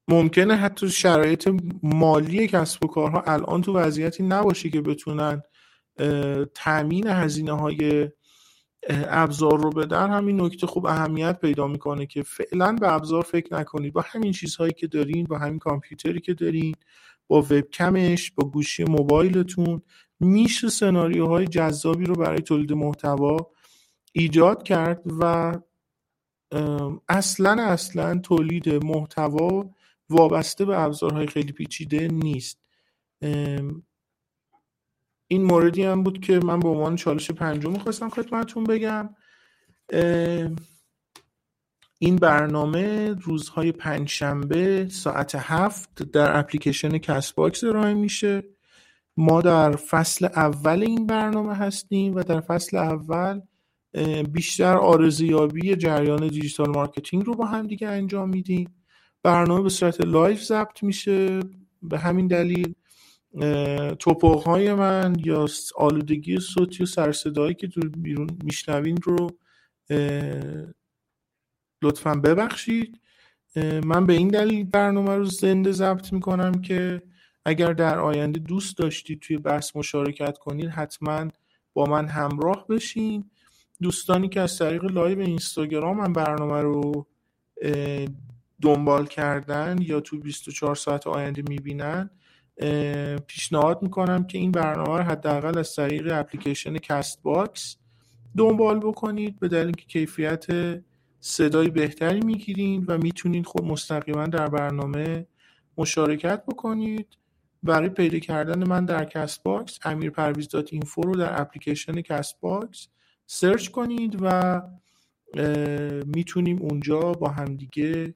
[0.08, 1.50] ممکنه حتی شرایط
[1.84, 5.42] مالی کسب و کارها الان تو وضعیتی نباشه که بتونن
[6.54, 8.10] تامین هزینه های
[8.90, 13.94] ابزار رو بدن همین نکته خوب اهمیت پیدا می‌کنه که فعلا به ابزار فکر نکنید.
[13.94, 16.76] با همین چیزهایی که دارین با همین کامپیوتری که دارین
[17.28, 19.82] با وبکمش با گوشی موبایلتون
[20.24, 23.38] میشه سناریوهای جذابی رو برای تولید محتوا
[24.12, 25.54] ایجاد کرد و
[27.10, 29.70] اصلا اصلا تولید محتوا
[30.10, 32.60] وابسته به ابزارهای خیلی پیچیده نیست.
[35.28, 39.10] این موردی هم بود که من به عنوان چالش پنجم می‌خواستم خدمتتون بگم.
[42.00, 48.44] این برنامه روزهای پنجشنبه ساعت هفت در اپلیکیشن Castbox ارائه میشه.
[49.18, 53.42] ما در فصل اول این برنامه هستیم و در فصل اول
[54.32, 58.76] بیشتر ارزیابی جریان digital marketing رو با هم دیگه انجام میدیم.
[59.24, 61.40] برنامه به صورت live ضبط میشه.
[61.82, 62.74] به همین دلیل
[64.00, 69.30] تپق های من یا آلودگی صوتی و سروصدایی که تو بیرون میشنوین رو
[71.82, 73.00] لطفا ببخشید.
[73.86, 77.02] من به این دلیل برنامه رو زنده ضبط می‌کنم که
[77.46, 81.28] اگر در آینده دوست داشتید توی بحث مشارکت کنید حتما
[81.74, 83.30] با من همراه بشین.
[83.82, 87.06] دوستانی که از طریق لایو اینستاگرام هم برنامه رو
[88.62, 92.10] دنبال کردن یا تو 24 ساعت آینده می‌بینن
[93.28, 97.78] پیشنهاد می‌کنم که این برنامه رو حداقل از طریق اپلیکیشن کست باکس
[98.38, 99.40] دنبال بکنید.
[99.40, 100.46] به دلیل اینکه کیفیت
[101.20, 105.28] صدای بهتری می‌گیرین و می‌تونید خود مستقیما در برنامه
[105.78, 107.08] مشارکت بکنید.
[107.64, 112.40] برای پیدا کردن من در کست باکس امیر پرویز dot info رو در اپلیکیشن کست
[112.42, 112.88] باکس
[113.26, 114.62] سرچ کنید و
[116.06, 118.14] می‌تونیم اونجا با همدیگه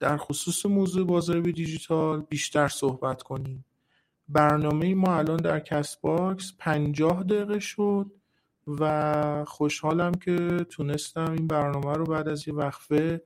[0.00, 3.64] در خصوص موضوع بازار دیجیتال بیشتر صحبت کنیم.
[4.28, 8.12] برنامه ما الان در کست باکس پنجاه دقیقه شد
[8.66, 13.22] و خوشحالم که تونستم این برنامه رو بعد از یه وقفه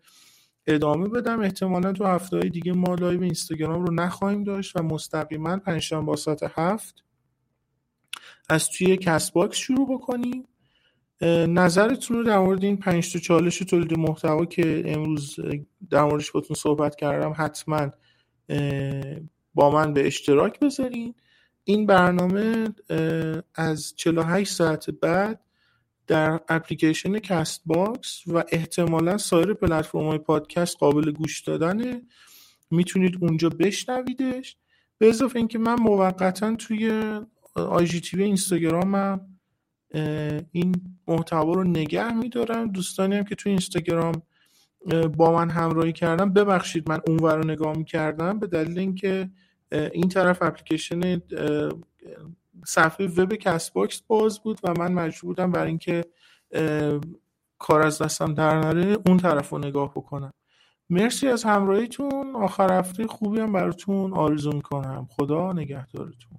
[0.67, 1.41] ادامه بدم.
[1.41, 7.05] احتمالا تو هفته دیگه ما لایو اینستاگرام رو نخواهیم داشت و مستقیما پنجشنبه ساعت هفت
[8.49, 10.49] از توی کست باکس شروع بکنیم.
[11.49, 15.37] نظرتون رو در مورد این پنج تا چالش تولید محتوا که امروز
[15.91, 17.91] در موردش باتون صحبت کردم حتما
[19.55, 21.15] با من به اشتراک بذارین.
[21.65, 22.69] این برنامه
[23.55, 25.41] از 48 ساعت بعد
[26.07, 32.03] در اپلیکیشن کست باکس و احتمالا سایر پلتفرم های پادکست قابل گوش دادنه.
[32.71, 34.57] می‌تونید اونجا بشنویدش.
[34.99, 37.03] به اضافه اینکه من موقتا توی
[37.55, 39.21] IGTV اینستاگرامم
[40.53, 40.75] این
[41.09, 42.69] محتوا رو نگه میدارم.
[42.69, 44.23] دوستانی هم که توی اینستاگرام
[45.17, 48.39] با من همراهی کردن ببخشید من اونور رو نگاه می‌کردم.
[48.39, 49.31] به دلیل اینکه
[49.73, 51.23] این طرف اپلیکیشن
[52.65, 56.05] صفحه وب کست باکس باز بود و من مجبور بودم برای اینکه
[57.59, 60.33] کار از دستم در نره اون طرف رو نگاه بکنم.
[60.91, 62.37] مرسی از همراهیتون.
[62.37, 65.09] آخر هفته خوبی هم براتون آرزو می‌کنم.
[65.11, 66.39] خدا نگهدارتون.